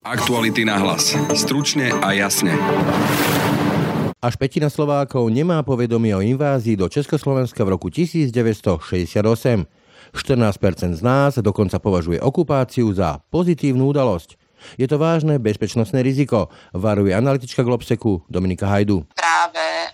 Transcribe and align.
Aktuality 0.00 0.64
na 0.64 0.80
hlas. 0.80 1.12
Stručne 1.36 1.92
a 1.92 2.16
jasne. 2.16 2.56
Až 4.16 4.32
petina 4.40 4.72
Slovákov 4.72 5.28
nemá 5.28 5.60
povedomie 5.60 6.16
o 6.16 6.24
invázii 6.24 6.72
do 6.72 6.88
Československa 6.88 7.60
v 7.60 7.76
roku 7.76 7.92
1968. 7.92 8.80
14% 8.80 10.96
z 10.96 11.02
nás 11.04 11.36
dokonca 11.44 11.76
považuje 11.76 12.16
okupáciu 12.16 12.88
za 12.96 13.20
pozitívnu 13.28 13.92
udalosť. 13.92 14.40
Je 14.80 14.88
to 14.88 14.96
vážne 14.96 15.36
bezpečnostné 15.36 16.00
riziko, 16.00 16.48
varuje 16.72 17.12
analytička 17.12 17.60
Globseku 17.60 18.24
Dominika 18.32 18.72
Hajdu. 18.72 19.04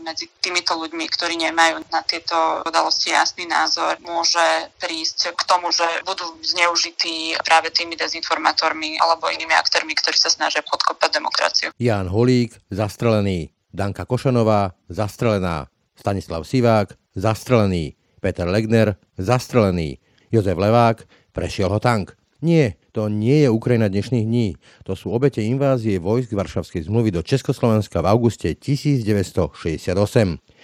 Medzi 0.01 0.29
týmito 0.41 0.77
ľuďmi, 0.77 1.05
ktorí 1.09 1.41
nemajú 1.41 1.83
na 1.89 2.03
tieto 2.05 2.63
udalosti 2.67 3.13
jasný 3.15 3.49
názor, 3.49 3.97
môže 4.05 4.43
prísť 4.81 5.33
k 5.33 5.43
tomu, 5.49 5.73
že 5.73 5.85
budú 6.05 6.37
zneužití 6.45 7.39
práve 7.43 7.73
tými 7.73 7.97
dezinformátormi 7.97 9.01
alebo 9.01 9.33
inými 9.33 9.57
aktérmi, 9.57 9.97
ktorí 9.97 10.17
sa 10.17 10.29
snažia 10.29 10.61
podkopať 10.67 11.11
demokraciu. 11.17 11.69
Jan 11.81 12.09
Holík, 12.09 12.57
zastrelený. 12.69 13.53
Danka 13.73 14.09
Košanová, 14.09 14.73
zastrelená. 14.89 15.69
Stanislav 15.97 16.45
Sivák, 16.45 16.97
zastrelený. 17.17 17.97
Peter 18.21 18.49
Legner, 18.49 18.97
zastrelený. 19.21 20.01
Jozef 20.33 20.57
Levák, 20.57 21.05
prešiel 21.33 21.69
ho 21.69 21.81
tank. 21.81 22.17
Nie, 22.45 22.77
to 22.93 23.09
nie 23.09 23.45
je 23.45 23.49
Ukrajina 23.49 23.89
dnešných 23.89 24.29
dní. 24.29 24.61
To 24.85 24.93
sú 24.93 25.09
obete 25.09 25.41
invázie 25.41 25.97
vojsk 25.97 26.37
Varšavskej 26.37 26.85
zmluvy 26.85 27.09
do 27.09 27.25
Československa 27.25 28.05
v 28.05 28.13
auguste 28.13 28.53
1968. 28.53 29.97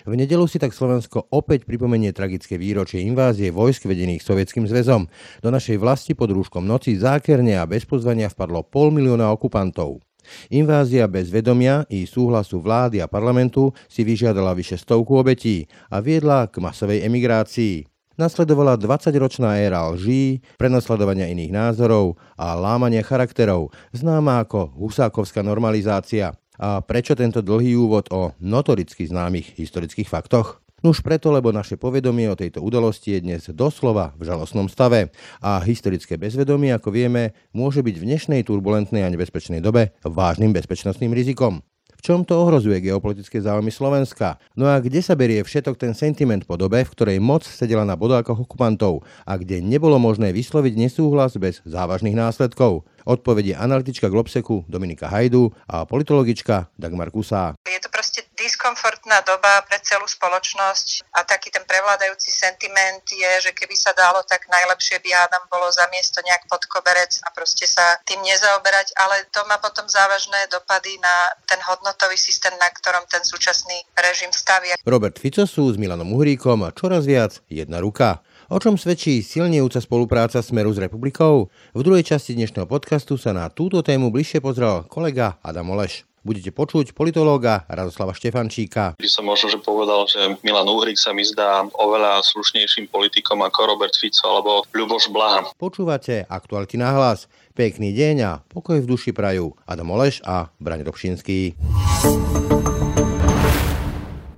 V 0.04 0.12
nedelu 0.12 0.44
si 0.44 0.60
tak 0.60 0.76
Slovensko 0.76 1.32
opäť 1.32 1.64
pripomenie 1.64 2.12
tragické 2.12 2.60
výročie 2.60 3.00
invázie 3.00 3.48
vojsk 3.48 3.88
vedených 3.88 4.20
Sovietským 4.20 4.68
zväzom. 4.68 5.08
Do 5.40 5.48
našej 5.48 5.80
vlasti 5.80 6.12
pod 6.12 6.28
rúškom 6.36 6.60
noci 6.60 6.92
zákerne 7.00 7.56
a 7.56 7.64
bez 7.64 7.88
pozvania 7.88 8.28
vpadlo 8.28 8.68
pol 8.68 8.92
milióna 8.92 9.32
okupantov. 9.32 10.04
Invázia 10.52 11.08
bez 11.10 11.32
vedomia 11.32 11.88
i 11.88 12.06
súhlasu 12.06 12.62
vlády 12.62 13.02
a 13.02 13.10
parlamentu 13.10 13.74
si 13.90 14.06
vyžiadala 14.06 14.54
vyše 14.54 14.78
stovku 14.78 15.18
obetí 15.18 15.66
a 15.90 15.98
viedla 15.98 16.46
k 16.52 16.62
masovej 16.62 17.02
emigrácii. 17.08 17.91
Nasledovala 18.20 18.76
20-ročná 18.76 19.56
éra 19.56 19.88
lží, 19.88 20.44
prenasledovania 20.60 21.32
iných 21.32 21.48
názorov 21.48 22.20
a 22.36 22.52
lámania 22.52 23.00
charakterov, 23.00 23.72
známa 23.96 24.44
ako 24.44 24.68
husákovská 24.76 25.40
normalizácia. 25.40 26.36
A 26.60 26.84
prečo 26.84 27.16
tento 27.16 27.40
dlhý 27.40 27.72
úvod 27.72 28.12
o 28.12 28.36
notoricky 28.36 29.08
známych 29.08 29.56
historických 29.56 30.12
faktoch? 30.12 30.60
Nuž 30.82 31.00
preto, 31.00 31.30
lebo 31.30 31.54
naše 31.54 31.78
povedomie 31.78 32.26
o 32.28 32.36
tejto 32.36 32.58
udalosti 32.60 33.16
je 33.16 33.24
dnes 33.24 33.42
doslova 33.54 34.12
v 34.18 34.26
žalostnom 34.28 34.66
stave 34.66 35.14
a 35.38 35.62
historické 35.62 36.18
bezvedomie, 36.18 36.74
ako 36.74 36.90
vieme, 36.90 37.32
môže 37.54 37.80
byť 37.80 37.96
v 37.96 38.06
dnešnej 38.12 38.40
turbulentnej 38.42 39.06
a 39.06 39.12
nebezpečnej 39.14 39.62
dobe 39.62 39.94
vážnym 40.02 40.50
bezpečnostným 40.50 41.14
rizikom. 41.14 41.62
Čom 42.02 42.26
to 42.26 42.34
ohrozuje 42.34 42.82
geopolitické 42.82 43.38
záujmy 43.38 43.70
Slovenska? 43.70 44.34
No 44.58 44.66
a 44.66 44.82
kde 44.82 44.98
sa 44.98 45.14
berie 45.14 45.38
všetok 45.38 45.78
ten 45.78 45.94
sentiment 45.94 46.42
po 46.42 46.58
dobe, 46.58 46.82
v 46.82 46.90
ktorej 46.90 47.22
moc 47.22 47.46
sedela 47.46 47.86
na 47.86 47.94
bodákoch 47.94 48.42
okupantov 48.42 49.06
a 49.22 49.38
kde 49.38 49.62
nebolo 49.62 50.02
možné 50.02 50.34
vysloviť 50.34 50.74
nesúhlas 50.82 51.38
bez 51.38 51.62
závažných 51.62 52.18
následkov? 52.18 52.82
Odpovede 53.06 53.54
analytička 53.54 54.10
Globseku 54.10 54.66
Dominika 54.66 55.06
Hajdu 55.06 55.54
a 55.70 55.86
politologička 55.86 56.74
Dagmar 56.74 57.14
Kusá. 57.14 57.54
Je 57.70 57.78
to 57.78 57.86
proste 57.86 58.26
diskomfortná 58.62 59.26
doba 59.26 59.58
pre 59.66 59.82
celú 59.82 60.06
spoločnosť 60.06 61.10
a 61.18 61.26
taký 61.26 61.50
ten 61.50 61.66
prevládajúci 61.66 62.30
sentiment 62.30 63.02
je, 63.10 63.42
že 63.42 63.50
keby 63.50 63.74
sa 63.74 63.90
dalo, 63.90 64.22
tak 64.22 64.46
najlepšie 64.46 65.02
by 65.02 65.10
hádam 65.10 65.50
bolo 65.50 65.66
za 65.74 65.82
miesto 65.90 66.22
nejak 66.22 66.46
pod 66.46 66.62
koberec 66.70 67.10
a 67.26 67.34
proste 67.34 67.66
sa 67.66 67.98
tým 68.06 68.22
nezaoberať, 68.22 68.94
ale 69.02 69.26
to 69.34 69.42
má 69.50 69.58
potom 69.58 69.82
závažné 69.90 70.46
dopady 70.46 70.94
na 71.02 71.34
ten 71.50 71.58
hodnotový 71.58 72.14
systém, 72.14 72.54
na 72.62 72.70
ktorom 72.70 73.02
ten 73.10 73.26
súčasný 73.26 73.82
režim 73.98 74.30
stavia. 74.30 74.78
Robert 74.86 75.18
Fico 75.18 75.42
sú 75.42 75.66
s 75.66 75.74
Milanom 75.74 76.14
Uhríkom 76.14 76.62
a 76.62 76.70
čoraz 76.70 77.02
viac 77.02 77.42
jedna 77.50 77.82
ruka. 77.82 78.22
O 78.46 78.62
čom 78.62 78.78
svedčí 78.78 79.26
silnejúca 79.26 79.82
spolupráca 79.82 80.38
Smeru 80.38 80.70
s 80.70 80.78
republikou? 80.78 81.50
V 81.74 81.82
druhej 81.82 82.06
časti 82.06 82.38
dnešného 82.38 82.70
podcastu 82.70 83.18
sa 83.18 83.34
na 83.34 83.50
túto 83.50 83.82
tému 83.82 84.14
bližšie 84.14 84.38
pozrel 84.38 84.86
kolega 84.86 85.42
Adam 85.42 85.74
Oleš 85.74 86.06
budete 86.22 86.54
počuť 86.54 86.94
politológa 86.94 87.66
Radoslava 87.66 88.14
Štefančíka. 88.14 88.96
By 88.98 89.10
som 89.10 89.26
možno 89.26 89.50
že 89.50 89.58
povedal, 89.58 90.06
že 90.06 90.38
Milan 90.46 90.70
Uhrik 90.70 90.96
sa 90.96 91.10
mi 91.10 91.26
zdá 91.26 91.66
oveľa 91.76 92.22
slušnejším 92.22 92.88
politikom 92.88 93.42
ako 93.42 93.60
Robert 93.74 93.94
Fico 93.98 94.24
alebo 94.26 94.62
Ľuboš 94.70 95.10
Blaha. 95.10 95.50
Počúvate 95.58 96.24
aktuality 96.30 96.78
na 96.78 96.94
hlas. 96.94 97.26
Pekný 97.52 97.92
deň 97.92 98.16
a 98.24 98.32
pokoj 98.48 98.80
v 98.80 98.88
duši 98.88 99.12
prajú 99.12 99.52
Adam 99.68 99.92
Oleš 99.92 100.24
a 100.24 100.48
Braň 100.56 100.88
Robšinský. 100.88 101.52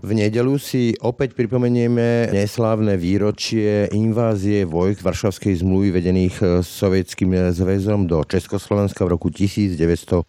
V 0.05 0.13
nedelu 0.13 0.61
si 0.61 0.93
opäť 1.01 1.33
pripomenieme 1.33 2.29
neslávne 2.29 2.93
výročie 3.01 3.89
invázie 3.89 4.69
vojsk 4.69 5.01
Varšavskej 5.01 5.65
zmluvy 5.65 5.97
vedených 5.97 6.37
e, 6.45 6.61
Sovietským 6.61 7.33
zväzom 7.33 8.05
do 8.05 8.21
Československa 8.21 9.01
v 9.09 9.17
roku 9.17 9.33
1968. 9.33 10.29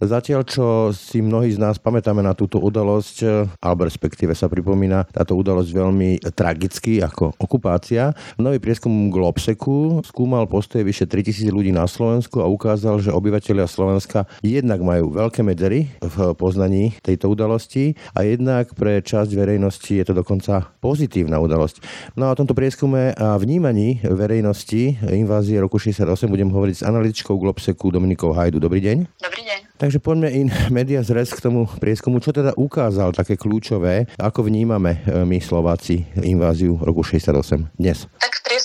Zatiaľ, 0.00 0.40
čo 0.48 0.88
si 0.96 1.20
mnohí 1.20 1.52
z 1.52 1.60
nás 1.60 1.76
pamätáme 1.76 2.24
na 2.24 2.32
túto 2.32 2.64
udalosť, 2.64 3.16
e, 3.20 3.44
alebo 3.60 3.84
respektíve 3.84 4.32
sa 4.32 4.48
pripomína 4.48 5.12
táto 5.12 5.36
udalosť 5.36 5.70
veľmi 5.76 6.24
tragicky 6.32 7.04
ako 7.04 7.36
okupácia, 7.36 8.16
nový 8.40 8.56
prieskum 8.56 9.12
Globseku 9.12 10.00
skúmal 10.00 10.48
postoje 10.48 10.88
vyše 10.88 11.04
3000 11.04 11.52
ľudí 11.52 11.76
na 11.76 11.84
Slovensku 11.84 12.40
a 12.40 12.48
ukázal, 12.48 13.04
že 13.04 13.12
obyvateľia 13.12 13.68
Slovenska 13.68 14.24
jednak 14.40 14.80
majú 14.80 15.12
veľké 15.12 15.44
medzery 15.44 15.92
v 16.00 16.32
poznaní 16.40 16.96
tejto 17.04 17.28
udalosti 17.28 18.00
a 18.16 18.29
jednak 18.36 18.74
pre 18.78 19.02
časť 19.02 19.30
verejnosti 19.34 19.90
je 19.90 20.04
to 20.06 20.14
dokonca 20.14 20.70
pozitívna 20.78 21.42
udalosť. 21.42 21.82
No 22.14 22.28
a 22.28 22.32
o 22.32 22.38
tomto 22.38 22.54
prieskume 22.54 23.16
a 23.18 23.34
vnímaní 23.40 24.04
verejnosti 24.06 25.02
invázie 25.10 25.58
roku 25.58 25.80
68 25.80 26.06
budem 26.30 26.50
hovoriť 26.50 26.76
s 26.80 26.86
analytičkou 26.86 27.34
Globseku 27.34 27.90
Dominikou 27.90 28.30
Hajdu. 28.30 28.62
Dobrý 28.62 28.78
deň. 28.78 28.96
Dobrý 29.18 29.42
deň. 29.42 29.58
Takže 29.80 29.98
poďme 29.98 30.28
in 30.28 30.48
media 30.76 31.00
zres 31.00 31.32
k 31.32 31.40
tomu 31.40 31.64
prieskumu. 31.80 32.20
Čo 32.20 32.36
teda 32.36 32.52
ukázal 32.54 33.16
také 33.16 33.40
kľúčové? 33.40 34.06
Ako 34.20 34.44
vnímame 34.44 35.00
e, 35.02 35.24
my 35.24 35.40
Slováci 35.40 36.04
inváziu 36.20 36.76
roku 36.78 37.00
68 37.00 37.80
dnes? 37.80 38.04
Tak 38.20 38.32
prieskum 38.44 38.59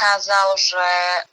ukázal, 0.00 0.48
že 0.56 0.86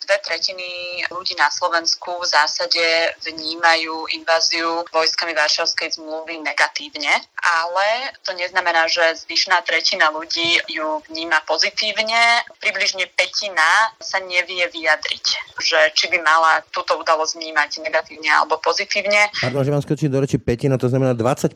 dve 0.03 0.19
tretiny 0.28 1.00
ľudí 1.07 1.39
na 1.39 1.47
Slovensku 1.47 2.19
v 2.19 2.28
zásade 2.28 3.16
vnímajú 3.23 4.11
inváziu 4.11 4.83
vojskami 4.91 5.31
Varšavskej 5.31 5.95
zmluvy 5.95 6.44
negatívne, 6.44 7.16
ale 7.39 7.88
to 8.28 8.35
neznamená, 8.35 8.91
že 8.91 9.23
zvyšná 9.23 9.63
tretina 9.63 10.11
ľudí 10.11 10.59
ju 10.67 11.00
vníma 11.07 11.47
pozitívne. 11.47 12.44
Približne 12.59 13.07
petina 13.16 13.95
sa 14.03 14.19
nevie 14.19 14.67
vyjadriť, 14.67 15.25
že 15.63 15.79
či 15.95 16.11
by 16.11 16.19
mala 16.19 16.59
túto 16.75 16.99
udalosť 16.99 17.39
vnímať 17.39 17.88
negatívne 17.88 18.28
alebo 18.35 18.59
pozitívne. 18.59 19.31
Pardon, 19.47 19.63
že 19.63 19.72
vám 19.72 19.79
skočím 19.88 20.11
do 20.11 20.19
reči 20.19 20.44
petina, 20.44 20.75
to 20.75 20.91
znamená 20.91 21.16
20% 21.16 21.55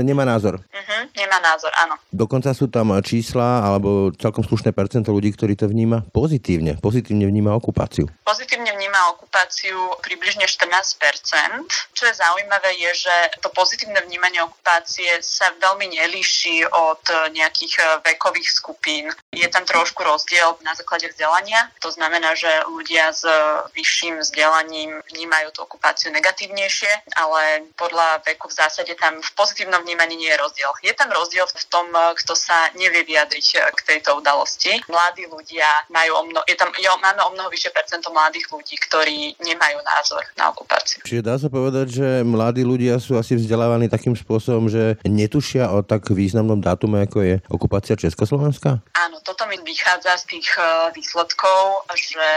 nemá 0.00 0.24
názor. 0.24 0.64
Uh-huh, 0.64 1.02
nemá 1.12 1.36
názor, 1.44 1.68
áno. 1.84 2.00
Dokonca 2.08 2.56
sú 2.56 2.72
tam 2.72 2.88
čísla, 3.04 3.68
alebo 3.68 4.08
celkom 4.16 4.40
slušné 4.40 4.72
percento 4.72 5.12
ľudí, 5.12 5.36
ktorí 5.36 5.60
to 5.60 5.68
vníma 5.68 6.08
pozitívne. 6.22 6.78
Pozitívne 6.78 7.26
vníma 7.26 7.50
okupáciu. 7.58 8.06
Pozitívne 8.22 8.70
vníma 8.78 9.18
okupáciu 9.18 9.74
približne 10.06 10.46
14%. 10.46 11.66
Čo 11.98 12.02
je 12.06 12.14
zaujímavé 12.14 12.78
je, 12.78 13.10
že 13.10 13.14
to 13.42 13.50
pozitívne 13.50 13.98
vnímanie 14.06 14.38
okupácie 14.38 15.18
sa 15.18 15.50
veľmi 15.58 15.98
nelíši 15.98 16.62
od 16.70 17.02
nejakých 17.34 18.06
vekových 18.06 18.48
skupín. 18.54 19.10
Je 19.34 19.50
tam 19.50 19.66
trošku 19.66 20.06
rozdiel 20.06 20.54
na 20.62 20.78
základe 20.78 21.10
vzdelania. 21.10 21.74
To 21.82 21.90
znamená, 21.90 22.38
že 22.38 22.50
ľudia 22.70 23.10
s 23.10 23.26
vyšším 23.74 24.22
vzdelaním 24.22 25.02
vnímajú 25.10 25.50
tú 25.50 25.66
okupáciu 25.66 26.14
negatívnejšie 26.14 26.92
ale 27.16 27.70
podľa 27.78 28.22
veku 28.26 28.48
v 28.48 28.58
zásade 28.58 28.92
tam 28.98 29.20
v 29.20 29.30
pozitívnom 29.38 29.82
vnímaní 29.82 30.16
nie 30.16 30.30
je 30.30 30.42
rozdiel. 30.42 30.70
Je 30.82 30.92
tam 30.94 31.10
rozdiel 31.10 31.46
v 31.46 31.64
tom, 31.70 31.86
kto 31.92 32.32
sa 32.34 32.68
nevie 32.76 33.06
vyjadriť 33.06 33.46
k 33.72 33.80
tejto 33.86 34.18
udalosti. 34.18 34.82
Mladí 34.90 35.26
ľudia 35.30 35.66
majú 35.88 36.11
o 36.12 36.22
mnoho, 36.28 36.44
je 36.46 36.56
tam, 36.56 36.68
je, 36.76 36.88
máme 37.00 37.20
o 37.24 37.30
mnoho 37.32 37.48
vyššie 37.48 37.72
percento 37.72 38.08
mladých 38.12 38.46
ľudí, 38.52 38.76
ktorí 38.88 39.36
nemajú 39.40 39.78
názor 39.82 40.22
na 40.36 40.52
okupáciu. 40.52 41.00
Čiže 41.02 41.22
dá 41.24 41.34
sa 41.40 41.48
povedať, 41.48 41.86
že 41.92 42.08
mladí 42.22 42.62
ľudia 42.62 43.00
sú 43.00 43.16
asi 43.16 43.34
vzdelávaní 43.34 43.88
takým 43.88 44.14
spôsobom, 44.14 44.68
že 44.68 45.00
netušia 45.02 45.72
o 45.72 45.80
tak 45.82 46.06
významnom 46.12 46.60
dátume, 46.60 47.04
ako 47.04 47.18
je 47.24 47.34
okupácia 47.48 47.96
Československa? 47.96 48.84
Áno, 48.94 49.18
toto 49.24 49.48
mi 49.48 49.56
vychádza 49.62 50.18
z 50.22 50.38
tých 50.38 50.48
eh, 50.58 50.92
výsledkov, 50.92 51.88
že 51.96 52.28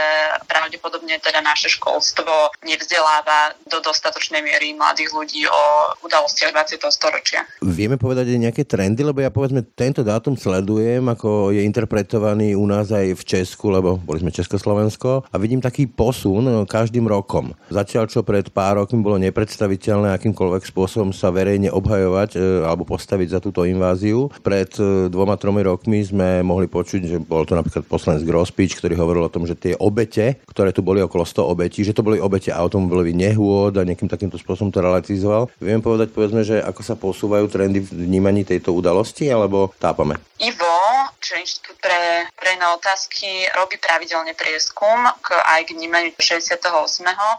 pravdepodobne 0.48 1.18
teda 1.20 1.44
naše 1.44 1.68
školstvo 1.70 2.54
nevzdeláva 2.64 3.54
do 3.68 3.78
dostatočnej 3.82 4.40
miery 4.40 4.72
mladých 4.74 5.10
ľudí 5.12 5.42
o 5.46 5.62
udalostiach 6.02 6.54
20. 6.54 6.82
storočia. 6.88 7.44
Vieme 7.62 8.00
povedať 8.00 8.32
aj 8.32 8.40
nejaké 8.40 8.62
trendy, 8.64 9.02
lebo 9.02 9.20
ja 9.22 9.30
povedzme 9.30 9.62
tento 9.74 10.06
dátum 10.06 10.38
sledujem, 10.38 11.02
ako 11.06 11.52
je 11.52 11.66
interpretovaný 11.66 12.54
u 12.54 12.64
nás 12.64 12.90
aj 12.90 13.18
v 13.18 13.22
Česku 13.22 13.65
Slovensku, 13.66 13.74
lebo 13.74 13.90
boli 13.98 14.22
sme 14.22 14.30
Československo 14.30 15.26
a 15.26 15.36
vidím 15.42 15.58
taký 15.58 15.90
posun 15.90 16.46
každým 16.70 17.10
rokom. 17.10 17.50
Zatiaľ, 17.66 18.06
čo 18.06 18.22
pred 18.22 18.46
pár 18.54 18.78
rokmi 18.78 19.02
bolo 19.02 19.18
nepredstaviteľné 19.18 20.14
akýmkoľvek 20.14 20.62
spôsobom 20.70 21.10
sa 21.10 21.34
verejne 21.34 21.74
obhajovať 21.74 22.38
e, 22.38 22.62
alebo 22.62 22.86
postaviť 22.86 23.28
za 23.34 23.40
túto 23.42 23.66
inváziu, 23.66 24.30
pred 24.46 24.70
e, 24.78 25.10
dvoma, 25.10 25.34
tromi 25.34 25.66
rokmi 25.66 26.06
sme 26.06 26.46
mohli 26.46 26.70
počuť, 26.70 27.02
že 27.10 27.18
bol 27.18 27.42
to 27.42 27.58
napríklad 27.58 27.82
poslanec 27.90 28.22
Grospič, 28.22 28.78
ktorý 28.78 28.94
hovoril 28.94 29.26
o 29.26 29.32
tom, 29.32 29.48
že 29.48 29.58
tie 29.58 29.74
obete, 29.82 30.38
ktoré 30.46 30.70
tu 30.70 30.86
boli 30.86 31.02
okolo 31.02 31.26
100 31.26 31.42
obetí, 31.42 31.82
že 31.82 31.96
to 31.96 32.06
boli 32.06 32.22
obete 32.22 32.54
automobilových 32.54 33.18
nehôd 33.18 33.74
a 33.80 33.86
nejakým 33.86 34.06
takýmto 34.06 34.38
spôsobom 34.38 34.70
to 34.70 34.84
relativizoval. 34.84 35.50
Viem 35.58 35.82
povedať, 35.82 36.14
povedzme, 36.14 36.46
že 36.46 36.62
ako 36.62 36.82
sa 36.86 36.94
posúvajú 36.94 37.50
trendy 37.50 37.82
v 37.82 38.06
vnímaní 38.06 38.46
tejto 38.46 38.70
udalosti, 38.70 39.26
alebo 39.26 39.74
tápame? 39.80 40.20
Ivo, 40.36 40.76
čo 41.16 41.32
Inštitút 41.40 41.80
pre 41.80 42.28
verejné 42.36 42.66
otázky, 42.76 43.48
robí 43.56 43.80
pravidelne 43.80 44.36
prieskum 44.36 45.08
k, 45.24 45.32
aj 45.32 45.64
k 45.64 45.74
vnímaniu 45.74 46.12
68. 46.12 46.60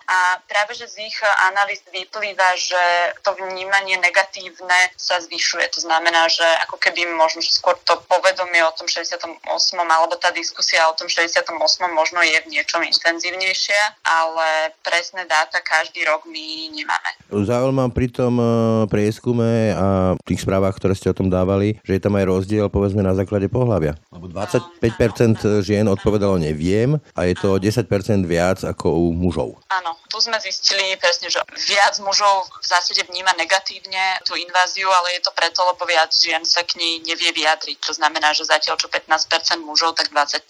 A 0.09 0.19
práve, 0.49 0.73
že 0.73 0.89
z 0.89 1.05
ich 1.05 1.17
analýz 1.53 1.85
vyplýva, 1.93 2.57
že 2.57 2.81
to 3.21 3.37
vnímanie 3.37 4.01
negatívne 4.01 4.79
sa 4.97 5.21
zvyšuje. 5.21 5.69
To 5.77 5.79
znamená, 5.85 6.25
že 6.27 6.45
ako 6.65 6.81
keby 6.81 7.05
možno 7.13 7.39
že 7.45 7.53
skôr 7.53 7.77
to 7.85 8.01
povedomie 8.09 8.65
o 8.65 8.73
tom 8.73 8.89
68. 8.89 9.45
alebo 9.77 10.17
tá 10.17 10.33
diskusia 10.33 10.89
o 10.89 10.97
tom 10.97 11.05
68. 11.05 11.53
možno 11.93 12.19
je 12.25 12.37
v 12.41 12.51
niečom 12.51 12.81
intenzívnejšia, 12.81 14.01
ale 14.03 14.73
presné 14.81 15.29
dáta 15.29 15.61
každý 15.61 16.01
rok 16.09 16.25
my 16.25 16.73
nemáme. 16.73 17.11
Zaujímam 17.29 17.91
pri 17.93 18.07
tom 18.09 18.33
eh, 18.39 18.47
prieskume 18.87 19.75
a 19.75 19.87
tých 20.23 20.41
správach, 20.41 20.75
ktoré 20.79 20.95
ste 20.95 21.11
o 21.11 21.17
tom 21.17 21.27
dávali, 21.27 21.77
že 21.83 21.99
je 21.99 22.01
tam 22.01 22.15
aj 22.15 22.25
rozdiel, 22.25 22.65
povedzme, 22.71 23.03
na 23.03 23.13
základe 23.13 23.51
pohľavia. 23.51 23.99
Lebo 24.09 24.31
25% 24.31 25.61
žien 25.61 25.85
odpovedalo 26.07 26.39
neviem 26.39 26.95
a 27.19 27.27
je 27.27 27.35
to 27.35 27.59
10% 27.59 27.83
viac 28.23 28.63
ako 28.63 29.11
u 29.11 29.11
mužov. 29.11 29.59
Áno, 29.67 29.99
tu 30.07 30.23
sme 30.23 30.39
zistili 30.39 30.95
presne, 30.95 31.27
že 31.27 31.43
viac 31.67 31.99
mužov 31.99 32.47
v 32.63 32.65
zásade 32.65 33.03
vníma 33.11 33.35
negatívne 33.35 34.23
tú 34.23 34.39
inváziu, 34.39 34.87
ale 34.87 35.19
je 35.19 35.27
to 35.27 35.35
preto, 35.35 35.59
lebo 35.67 35.83
viac 35.83 36.15
žien 36.15 36.47
sa 36.47 36.63
k 36.63 36.79
nej 36.79 37.03
nevie 37.03 37.35
vyjadriť. 37.35 37.83
To 37.83 37.91
znamená, 37.91 38.31
že 38.31 38.47
zatiaľ 38.47 38.79
čo 38.79 38.87
15% 38.87 39.59
mužov, 39.67 39.99
tak 39.99 40.07
25% 40.15 40.47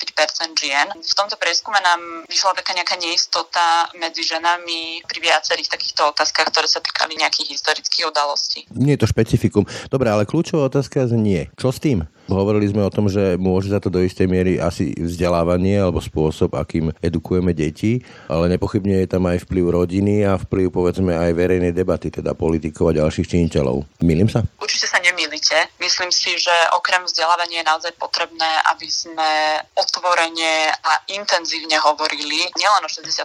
žien. 0.62 0.94
V 0.94 1.16
tomto 1.18 1.42
prieskume 1.42 1.82
nám 1.82 2.30
vyšla 2.30 2.54
taká 2.54 2.78
nejaká 2.78 2.94
neistota 3.02 3.90
medzi 3.98 4.22
ženami 4.22 5.10
pri 5.10 5.20
viacerých 5.26 5.74
takýchto 5.74 6.14
otázkach, 6.14 6.54
ktoré 6.54 6.70
sa 6.70 6.86
týkali 6.86 7.18
nejakých 7.18 7.58
historických 7.58 8.14
udalostí. 8.14 8.70
Nie 8.78 8.94
je 8.94 9.02
to 9.02 9.10
špecifikum. 9.10 9.66
Dobre, 9.90 10.14
ale 10.14 10.30
kľúčová 10.30 10.70
otázka 10.70 11.10
znie, 11.10 11.50
čo 11.58 11.74
s 11.74 11.82
tým? 11.82 12.06
Hovorili 12.28 12.68
sme 12.68 12.84
o 12.84 12.92
tom, 12.92 13.08
že 13.08 13.40
môže 13.40 13.72
za 13.72 13.80
to 13.80 13.88
do 13.88 14.04
istej 14.04 14.28
miery 14.28 14.60
asi 14.60 14.92
vzdelávanie 15.00 15.80
alebo 15.80 16.04
spôsob, 16.04 16.60
akým 16.60 16.92
edukujeme 17.00 17.56
deti, 17.56 18.04
ale 18.28 18.52
nepochybne 18.52 19.04
je 19.04 19.08
tam 19.08 19.24
aj 19.32 19.48
vplyv 19.48 19.66
rodiny 19.72 20.28
a 20.28 20.36
vplyv 20.36 20.68
povedzme 20.68 21.16
aj 21.16 21.32
verejnej 21.32 21.72
debaty, 21.72 22.12
teda 22.12 22.36
politikov 22.36 22.92
a 22.92 22.98
ďalších 23.00 23.32
činiteľov. 23.32 23.88
Milím 24.04 24.28
sa? 24.28 24.44
Určite 24.60 24.92
sa 24.92 25.00
nemýlite. 25.00 25.72
Myslím 25.80 26.12
si, 26.12 26.36
že 26.36 26.54
okrem 26.76 27.08
vzdelávania 27.08 27.64
je 27.64 27.70
naozaj 27.72 27.94
potrebné, 27.96 28.52
aby 28.76 28.88
sme 28.92 29.64
otvorene 29.80 30.76
a 30.84 31.08
intenzívne 31.16 31.80
hovorili 31.80 32.44
nielen 32.60 32.84
o 32.84 32.90
68., 32.92 33.24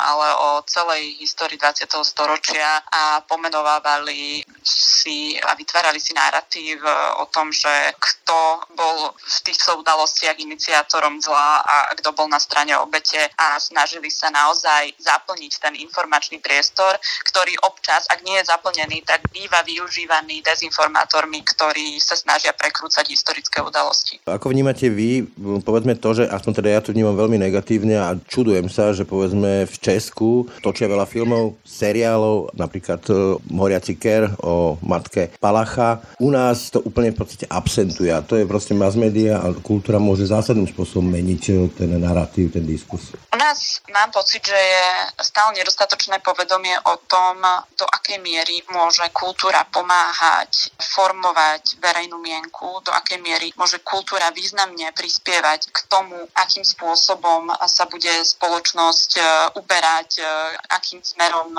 ale 0.00 0.26
o 0.40 0.48
celej 0.64 1.20
histórii 1.20 1.60
20. 1.60 1.92
storočia 2.02 2.80
a 2.88 3.20
pomenovávali 3.28 4.40
si 4.64 5.36
a 5.36 5.52
vytvárali 5.52 6.00
si 6.00 6.16
narratív 6.16 6.80
o 7.20 7.28
tom, 7.28 7.52
že 7.52 7.70
kto 8.00 8.29
kto 8.30 8.62
bol 8.78 9.10
v 9.10 9.38
týchto 9.42 9.82
udalostiach 9.82 10.38
iniciátorom 10.38 11.18
zla 11.18 11.66
a 11.66 11.90
kto 11.98 12.14
bol 12.14 12.30
na 12.30 12.38
strane 12.38 12.70
obete 12.78 13.18
a 13.34 13.58
snažili 13.58 14.06
sa 14.06 14.30
naozaj 14.30 14.94
zaplniť 15.02 15.52
ten 15.58 15.74
informačný 15.74 16.38
priestor, 16.38 16.94
ktorý 17.26 17.58
občas, 17.66 18.06
ak 18.06 18.22
nie 18.22 18.38
je 18.38 18.46
zaplnený, 18.46 19.02
tak 19.02 19.26
býva 19.34 19.66
využívaný 19.66 20.46
dezinformátormi, 20.46 21.42
ktorí 21.42 21.98
sa 21.98 22.14
snažia 22.14 22.54
prekrúcať 22.54 23.10
historické 23.10 23.58
udalosti. 23.66 24.22
Ako 24.30 24.54
vnímate 24.54 24.86
vy, 24.86 25.26
povedzme 25.66 25.98
to, 25.98 26.22
že 26.22 26.30
aspoň 26.30 26.52
teda 26.62 26.68
ja 26.70 26.80
to 26.86 26.94
vnímam 26.94 27.18
veľmi 27.18 27.34
negatívne 27.34 27.98
a 27.98 28.14
čudujem 28.30 28.70
sa, 28.70 28.94
že 28.94 29.02
povedzme 29.02 29.66
v 29.66 29.74
Česku 29.82 30.46
točia 30.62 30.86
veľa 30.86 31.10
filmov, 31.10 31.58
seriálov, 31.66 32.54
napríklad 32.54 33.02
e, 33.10 33.42
Moriaci 33.50 33.98
Ker 33.98 34.30
o 34.46 34.78
matke 34.86 35.34
Palacha. 35.42 35.98
U 36.22 36.30
nás 36.30 36.70
to 36.70 36.78
úplne 36.86 37.10
v 37.10 37.26
podstate 37.26 37.50
absentuje 37.50 38.19
to 38.22 38.36
je 38.36 38.44
proste 38.46 38.72
mass 38.74 38.96
media 38.96 39.40
a 39.40 39.52
kultúra 39.56 39.98
môže 39.98 40.28
zásadným 40.28 40.68
spôsobom 40.68 41.06
meniť 41.10 41.42
eh, 41.50 41.56
ten 41.74 41.90
narratív, 41.96 42.52
ten 42.52 42.64
diskus. 42.66 43.14
U 43.32 43.36
nás 43.38 43.80
mám 43.92 44.10
pocit, 44.10 44.44
že 44.44 44.56
je 44.56 44.86
stále 45.24 45.56
nedostatočné 45.58 46.22
povedomie 46.22 46.74
o 46.86 46.94
tom, 47.06 47.40
do 47.74 47.86
akej 47.86 48.18
miery 48.20 48.62
môže 48.70 49.02
kultúra 49.10 49.64
pomáhať 49.68 50.70
formovať 50.78 51.80
verejnú 51.80 52.20
mienku, 52.20 52.82
do 52.84 52.92
akej 52.92 53.18
miery 53.22 53.48
môže 53.56 53.80
kultúra 53.80 54.30
významne 54.30 54.92
prispievať 54.94 55.72
k 55.72 55.78
tomu, 55.88 56.16
akým 56.36 56.64
spôsobom 56.66 57.50
sa 57.66 57.84
bude 57.86 58.12
spoločnosť 58.24 59.10
eh, 59.16 59.24
uberať, 59.58 60.10
eh, 60.20 60.28
akým 60.74 61.00
smerom 61.02 61.52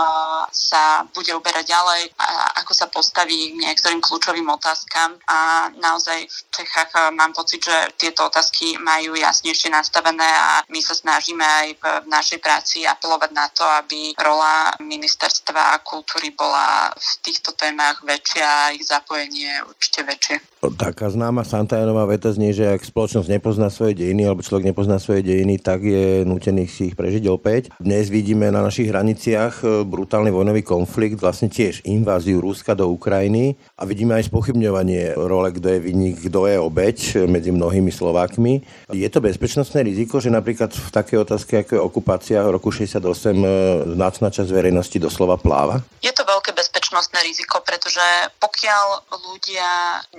sa 0.52 1.04
bude 1.12 1.34
uberať 1.36 1.66
ďalej, 1.68 2.02
a 2.18 2.28
ako 2.64 2.72
sa 2.74 2.88
postaví 2.88 3.56
k 3.56 3.60
niektorým 3.60 4.02
kľúčovým 4.04 4.48
otázkam 4.50 5.18
a 5.28 5.72
naozaj 5.80 6.28
v 6.28 6.40
Čechách 6.52 7.16
mám 7.16 7.32
pocit, 7.32 7.64
že 7.64 7.96
tieto 7.96 8.28
otázky 8.28 8.76
majú 8.76 9.16
jasnejšie 9.16 9.72
nastavené 9.72 10.28
a 10.28 10.62
my 10.68 10.84
sa 10.84 10.92
snažíme 10.92 11.40
aj 11.40 11.68
v 11.80 11.86
našej 12.12 12.44
práci 12.44 12.84
apelovať 12.84 13.32
na 13.32 13.48
to, 13.56 13.64
aby 13.64 14.12
rola 14.20 14.76
ministerstva 14.84 15.80
kultúry 15.88 16.36
bola 16.36 16.92
v 16.92 17.10
týchto 17.24 17.56
témach 17.56 18.04
väčšia 18.04 18.46
a 18.46 18.76
ich 18.76 18.84
zapojenie 18.84 19.64
určite 19.64 20.04
väčšie. 20.04 20.36
Taká 20.62 21.10
známa 21.10 21.42
Santajanová 21.42 22.06
veta 22.06 22.30
znie, 22.30 22.54
že 22.54 22.70
ak 22.70 22.86
spoločnosť 22.86 23.32
nepozná 23.32 23.74
svoje 23.74 23.98
dejiny 23.98 24.30
alebo 24.30 24.46
človek 24.46 24.70
nepozná 24.70 25.02
svoje 25.02 25.26
dejiny, 25.26 25.58
tak 25.58 25.82
je 25.82 26.22
nutený 26.22 26.70
si 26.70 26.94
ich 26.94 26.96
prežiť 27.00 27.26
opäť. 27.34 27.74
Dnes 27.82 28.14
vidíme 28.14 28.54
na 28.54 28.62
našich 28.62 28.94
hraniciach 28.94 29.66
e, 29.66 29.82
brutálny 29.82 30.30
vojnový 30.30 30.62
konflikt, 30.62 31.18
vlastne 31.18 31.50
tiež 31.50 31.82
inváziu 31.82 32.38
Ruska 32.38 32.78
do 32.78 32.94
Ukrajiny 32.94 33.58
a 33.74 33.90
vidíme 33.90 34.14
aj 34.14 34.30
spochybňovanie 34.30 35.18
role, 35.18 35.50
kto 35.50 35.66
je 35.66 35.80
vinník, 35.82 36.30
kto 36.30 36.41
je 36.48 36.58
obeď 36.60 37.28
medzi 37.30 37.52
mnohými 37.54 37.92
Slovákmi. 37.92 38.62
Je 38.94 39.10
to 39.10 39.22
bezpečnostné 39.22 39.86
riziko, 39.86 40.18
že 40.18 40.34
napríklad 40.34 40.74
v 40.74 40.90
takej 40.92 41.18
otázke, 41.22 41.62
ako 41.62 41.72
je 41.76 41.82
okupácia 41.82 42.40
roku 42.46 42.74
68, 42.74 43.02
e, 43.02 43.48
značná 43.96 44.28
časť 44.34 44.50
verejnosti 44.50 44.98
doslova 44.98 45.38
pláva? 45.38 45.84
Je 46.02 46.12
to 46.14 46.26
veľké 46.26 46.52
bezpečnostné 46.58 46.81
riziko, 47.26 47.64
pretože 47.66 48.04
pokiaľ 48.38 49.10
ľudia 49.10 49.70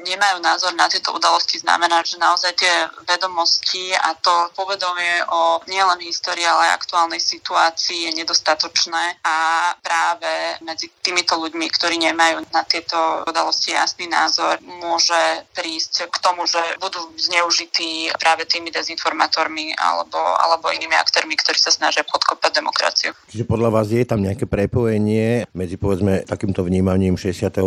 nemajú 0.02 0.32
majú 0.32 0.40
názor 0.40 0.72
na 0.72 0.88
tieto 0.88 1.12
udalosti, 1.12 1.60
znamená, 1.60 2.00
že 2.08 2.16
naozaj 2.16 2.56
tie 2.56 2.74
vedomosti 3.04 3.92
a 3.92 4.16
to 4.16 4.32
povedomie 4.56 5.20
o 5.28 5.60
nielen 5.68 6.00
histórii, 6.00 6.48
ale 6.48 6.72
aj 6.72 6.80
aktuálnej 6.80 7.20
situácii 7.20 8.08
je 8.08 8.24
nedostatočné 8.24 9.20
a 9.20 9.36
práve 9.84 10.56
medzi 10.64 10.88
týmito 11.04 11.36
ľuďmi, 11.36 11.68
ktorí 11.68 12.00
nemajú 12.00 12.48
na 12.48 12.64
tieto 12.64 12.96
udalosti 13.28 13.76
jasný 13.76 14.08
názor, 14.08 14.56
môže 14.64 15.44
prísť 15.52 16.08
k 16.08 16.16
tomu, 16.24 16.48
že 16.48 16.60
budú 16.80 17.12
zneužití 17.20 18.16
práve 18.16 18.48
tými 18.48 18.72
dezinformátormi 18.72 19.76
alebo, 19.76 20.16
alebo 20.16 20.72
inými 20.72 20.96
aktérmi, 20.96 21.36
ktorí 21.36 21.60
sa 21.60 21.68
snažia 21.68 22.08
podkopať 22.08 22.50
demokraciu. 22.56 23.12
Čiže 23.28 23.44
podľa 23.44 23.68
vás 23.68 23.92
je 23.92 24.00
tam 24.08 24.24
nejaké 24.24 24.48
prepojenie 24.48 25.44
medzi 25.52 25.76
povedzme 25.76 26.24
takýmto 26.24 26.61
vnímaním 26.64 27.16
68. 27.16 27.62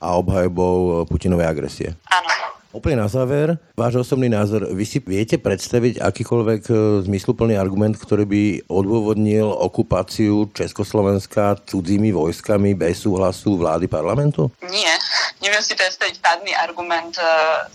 a 0.00 0.08
obhajobou 0.14 1.04
Putinovej 1.06 1.46
agresie? 1.46 1.88
Áno. 2.10 2.32
Úplne 2.72 3.04
na 3.04 3.08
záver, 3.08 3.60
váš 3.76 4.00
osobný 4.00 4.32
názor, 4.32 4.64
vy 4.72 4.88
si 4.88 4.96
viete 5.04 5.36
predstaviť 5.36 6.00
akýkoľvek 6.00 6.62
e, 6.72 6.74
zmysluplný 7.04 7.52
argument, 7.52 8.00
ktorý 8.00 8.24
by 8.24 8.42
odôvodnil 8.64 9.44
okupáciu 9.44 10.48
Československa 10.56 11.60
cudzími 11.68 12.16
vojskami 12.16 12.72
bez 12.72 13.04
súhlasu 13.04 13.60
vlády 13.60 13.92
parlamentu? 13.92 14.48
Nie, 14.72 14.96
neviem 15.42 15.60
si 15.60 15.74
predstaviť 15.74 16.22
pádny 16.22 16.54
argument. 16.54 17.18
E, 17.18 17.26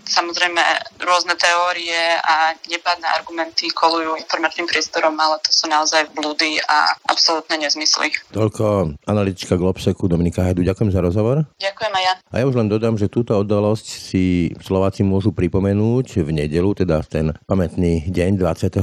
samozrejme, 0.08 0.60
rôzne 1.04 1.36
teórie 1.36 2.00
a 2.24 2.56
nepádne 2.66 3.06
argumenty 3.12 3.70
kolujú 3.70 4.16
informačným 4.16 4.72
priestorom, 4.72 5.14
ale 5.20 5.38
to 5.44 5.52
sú 5.52 5.68
naozaj 5.68 6.08
blúdy 6.16 6.58
a 6.64 6.96
absolútne 7.12 7.60
nezmysly. 7.60 8.16
Toľko 8.32 8.96
analytička 9.04 9.60
Globseku 9.60 10.08
Dominika 10.08 10.48
Hajdu. 10.48 10.64
Ďakujem 10.64 10.90
za 10.96 11.04
rozhovor. 11.04 11.44
Ďakujem 11.60 11.94
aj 11.94 12.04
ja. 12.08 12.14
A 12.32 12.36
ja 12.42 12.48
už 12.48 12.56
len 12.56 12.72
dodám, 12.72 12.96
že 12.96 13.12
túto 13.12 13.36
oddalosť 13.36 13.86
si 13.86 14.56
Slováci 14.64 15.04
môžu 15.04 15.36
pripomenúť 15.36 16.24
v 16.24 16.30
nedelu, 16.32 16.72
teda 16.72 17.04
ten 17.04 17.36
pamätný 17.46 18.08
deň 18.08 18.40
21. 18.40 18.80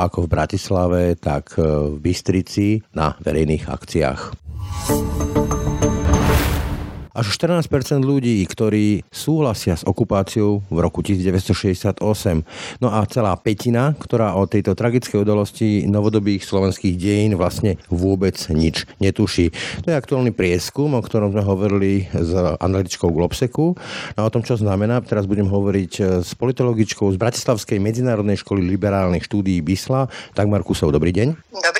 ako 0.00 0.18
v 0.24 0.28
Bratislave, 0.32 1.00
tak 1.20 1.54
e, 1.60 1.62
v 1.92 1.96
Bystrici 2.00 2.80
na 2.96 3.12
verejných 3.20 3.68
akciách. 3.68 4.20
Až 7.20 7.36
14% 7.36 8.00
ľudí, 8.00 8.40
ktorí 8.48 9.04
súhlasia 9.12 9.76
s 9.76 9.84
okupáciou 9.84 10.64
v 10.72 10.78
roku 10.80 11.04
1968. 11.04 12.00
No 12.80 12.88
a 12.88 13.04
celá 13.04 13.36
petina, 13.36 13.92
ktorá 13.92 14.32
o 14.40 14.48
tejto 14.48 14.72
tragickej 14.72 15.20
udalosti 15.20 15.84
novodobých 15.84 16.40
slovenských 16.40 16.96
dejín 16.96 17.36
vlastne 17.36 17.76
vôbec 17.92 18.40
nič 18.48 18.88
netuší. 19.04 19.52
To 19.84 19.92
je 19.92 20.00
aktuálny 20.00 20.32
prieskum, 20.32 20.96
o 20.96 21.04
ktorom 21.04 21.36
sme 21.36 21.44
hovorili 21.44 22.08
s 22.08 22.32
analytičkou 22.56 23.12
Globseku. 23.12 23.76
No 24.16 24.18
a 24.24 24.24
o 24.24 24.32
tom, 24.32 24.40
čo 24.40 24.56
znamená, 24.56 25.04
teraz 25.04 25.28
budem 25.28 25.44
hovoriť 25.44 26.24
s 26.24 26.32
politologičkou 26.40 27.04
z 27.12 27.20
Bratislavskej 27.20 27.84
medzinárodnej 27.84 28.40
školy 28.40 28.64
liberálnych 28.64 29.28
štúdií 29.28 29.60
BISLA, 29.60 30.08
Dagmar 30.32 30.64
Kusov. 30.64 30.88
Dobrý 30.88 31.12
deň. 31.12 31.36
Dobrý. 31.52 31.79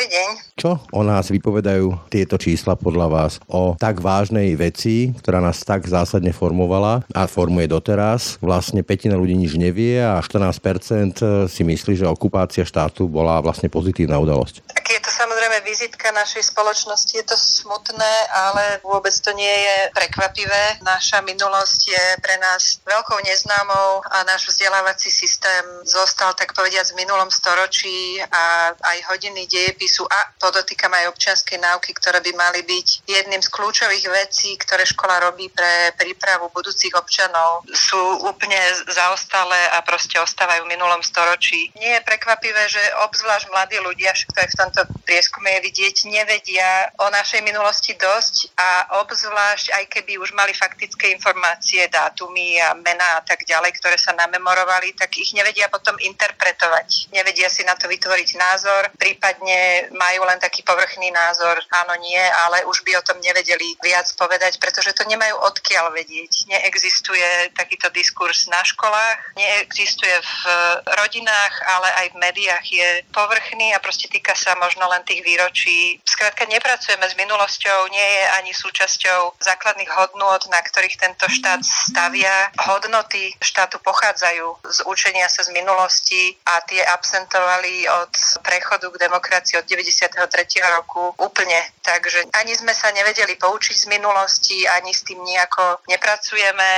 Čo 0.61 0.76
o 0.93 1.00
nás 1.00 1.33
vypovedajú 1.33 2.12
tieto 2.12 2.37
čísla 2.37 2.76
podľa 2.76 3.09
vás 3.09 3.33
o 3.49 3.81
tak 3.81 4.05
vážnej 4.05 4.52
veci, 4.61 5.09
ktorá 5.17 5.40
nás 5.40 5.64
tak 5.64 5.88
zásadne 5.88 6.37
formovala 6.37 7.00
a 7.17 7.25
formuje 7.25 7.64
doteraz? 7.64 8.37
Vlastne 8.45 8.85
petina 8.85 9.17
ľudí 9.17 9.40
nič 9.40 9.57
nevie 9.57 10.05
a 10.05 10.21
14% 10.21 11.49
si 11.49 11.62
myslí, 11.64 11.97
že 11.97 12.05
okupácia 12.05 12.69
štátu 12.69 13.09
bola 13.09 13.40
vlastne 13.40 13.73
pozitívna 13.73 14.21
udalosť. 14.21 14.61
Tak 14.69 14.85
je 14.85 15.00
to 15.00 15.09
samozrejme 15.09 15.39
vizitka 15.62 16.12
našej 16.12 16.52
spoločnosti, 16.52 17.12
je 17.12 17.26
to 17.26 17.37
smutné, 17.37 18.14
ale 18.33 18.81
vôbec 18.81 19.12
to 19.12 19.33
nie 19.37 19.50
je 19.50 19.79
prekvapivé. 19.93 20.81
Naša 20.83 21.21
minulosť 21.21 21.81
je 21.88 22.05
pre 22.25 22.37
nás 22.40 22.81
veľkou 22.85 23.19
neznámou 23.25 24.02
a 24.09 24.25
náš 24.25 24.49
vzdelávací 24.50 25.11
systém 25.12 25.64
zostal 25.85 26.33
tak 26.35 26.57
povediať 26.57 26.93
v 26.93 27.05
minulom 27.05 27.29
storočí 27.31 28.23
a 28.23 28.73
aj 28.73 28.99
hodiny 29.12 29.47
dejepisu 29.47 30.09
a 30.09 30.19
podotýkam 30.40 30.93
aj 30.95 31.12
občianskej 31.12 31.59
náuky, 31.61 31.93
ktoré 31.97 32.25
by 32.25 32.33
mali 32.35 32.61
byť 32.64 32.88
jedným 33.07 33.43
z 33.45 33.52
kľúčových 33.52 34.07
vecí, 34.09 34.57
ktoré 34.57 34.88
škola 34.88 35.21
robí 35.29 35.52
pre 35.52 35.93
prípravu 36.00 36.49
budúcich 36.55 36.95
občanov, 36.97 37.67
sú 37.69 38.00
úplne 38.25 38.59
zaostalé 38.88 39.69
a 39.76 39.85
proste 39.85 40.17
ostávajú 40.17 40.64
v 40.64 40.73
minulom 40.73 41.02
storočí. 41.05 41.69
Nie 41.76 42.00
je 42.00 42.07
prekvapivé, 42.07 42.67
že 42.71 42.83
obzvlášť 43.05 43.47
mladí 43.52 43.79
ľudia, 43.83 44.14
však 44.14 44.31
to 44.33 44.38
aj 44.40 44.50
v 44.50 44.59
tomto 44.59 44.81
prieskume 45.05 45.50
je 45.50 45.61
vidieť, 45.66 45.97
nevedia 46.07 46.88
o 47.02 47.11
našej 47.11 47.42
minulosti 47.42 47.99
dosť 47.99 48.54
a 48.54 48.69
obzvlášť 49.02 49.75
aj 49.75 49.85
keby 49.90 50.23
už 50.23 50.30
mali 50.38 50.54
faktické 50.54 51.11
informácie, 51.11 51.90
dátumy 51.90 52.62
a 52.62 52.78
mená 52.78 53.19
a 53.19 53.23
tak 53.26 53.42
ďalej, 53.42 53.75
ktoré 53.83 53.99
sa 53.99 54.14
namemorovali, 54.14 54.95
tak 54.95 55.19
ich 55.19 55.35
nevedia 55.35 55.66
potom 55.66 55.99
interpretovať. 55.99 57.11
Nevedia 57.11 57.50
si 57.50 57.66
na 57.66 57.75
to 57.75 57.90
vytvoriť 57.90 58.30
názor, 58.38 58.88
prípadne 58.97 59.90
majú 59.95 60.23
len 60.25 60.38
taký 60.38 60.62
povrchný 60.62 61.11
názor, 61.11 61.59
áno, 61.75 61.95
nie, 61.99 62.23
ale 62.47 62.62
už 62.71 62.87
by 62.87 62.97
o 62.99 63.07
tom 63.07 63.19
nevedeli 63.19 63.75
viac 63.83 64.07
povedať, 64.14 64.62
pretože 64.62 64.95
to 64.95 65.02
nemajú 65.09 65.35
odkiaľ 65.50 65.90
vedieť. 65.90 66.47
Neexistuje 66.47 67.50
takýto 67.59 67.90
diskurs 67.90 68.47
na 68.47 68.62
školách, 68.62 69.35
neexistuje 69.35 70.14
v 70.14 70.33
rodinách, 71.00 71.54
ale 71.66 71.88
aj 72.04 72.07
v 72.14 72.21
médiách. 72.21 72.66
Je 72.71 72.88
povrchný 73.11 73.75
a 73.75 73.83
proste 73.83 74.07
týka 74.07 74.37
sa 74.37 74.54
možno 74.61 74.87
len 74.88 75.02
tých 75.02 75.25
výročí. 75.31 76.03
Skrátka 76.03 76.51
nepracujeme 76.51 77.07
s 77.07 77.15
minulosťou, 77.15 77.87
nie 77.95 78.09
je 78.19 78.25
ani 78.43 78.53
súčasťou 78.53 79.39
základných 79.39 79.91
hodnôt, 79.95 80.43
na 80.51 80.59
ktorých 80.59 80.99
tento 80.99 81.31
štát 81.31 81.63
stavia. 81.63 82.51
Hodnoty 82.59 83.39
štátu 83.39 83.79
pochádzajú 83.79 84.67
z 84.67 84.79
učenia 84.91 85.31
sa 85.31 85.47
z 85.47 85.55
minulosti 85.55 86.35
a 86.51 86.59
tie 86.67 86.83
absentovali 86.83 87.87
od 88.03 88.13
prechodu 88.43 88.91
k 88.91 89.01
demokracii 89.07 89.63
od 89.63 89.67
93. 89.71 90.19
roku 90.75 91.15
úplne. 91.23 91.63
Takže 91.87 92.27
ani 92.35 92.53
sme 92.59 92.75
sa 92.75 92.91
nevedeli 92.91 93.39
poučiť 93.39 93.77
z 93.77 93.87
minulosti, 93.87 94.67
ani 94.67 94.91
s 94.91 95.07
tým 95.07 95.23
nejako 95.23 95.87
nepracujeme. 95.87 96.69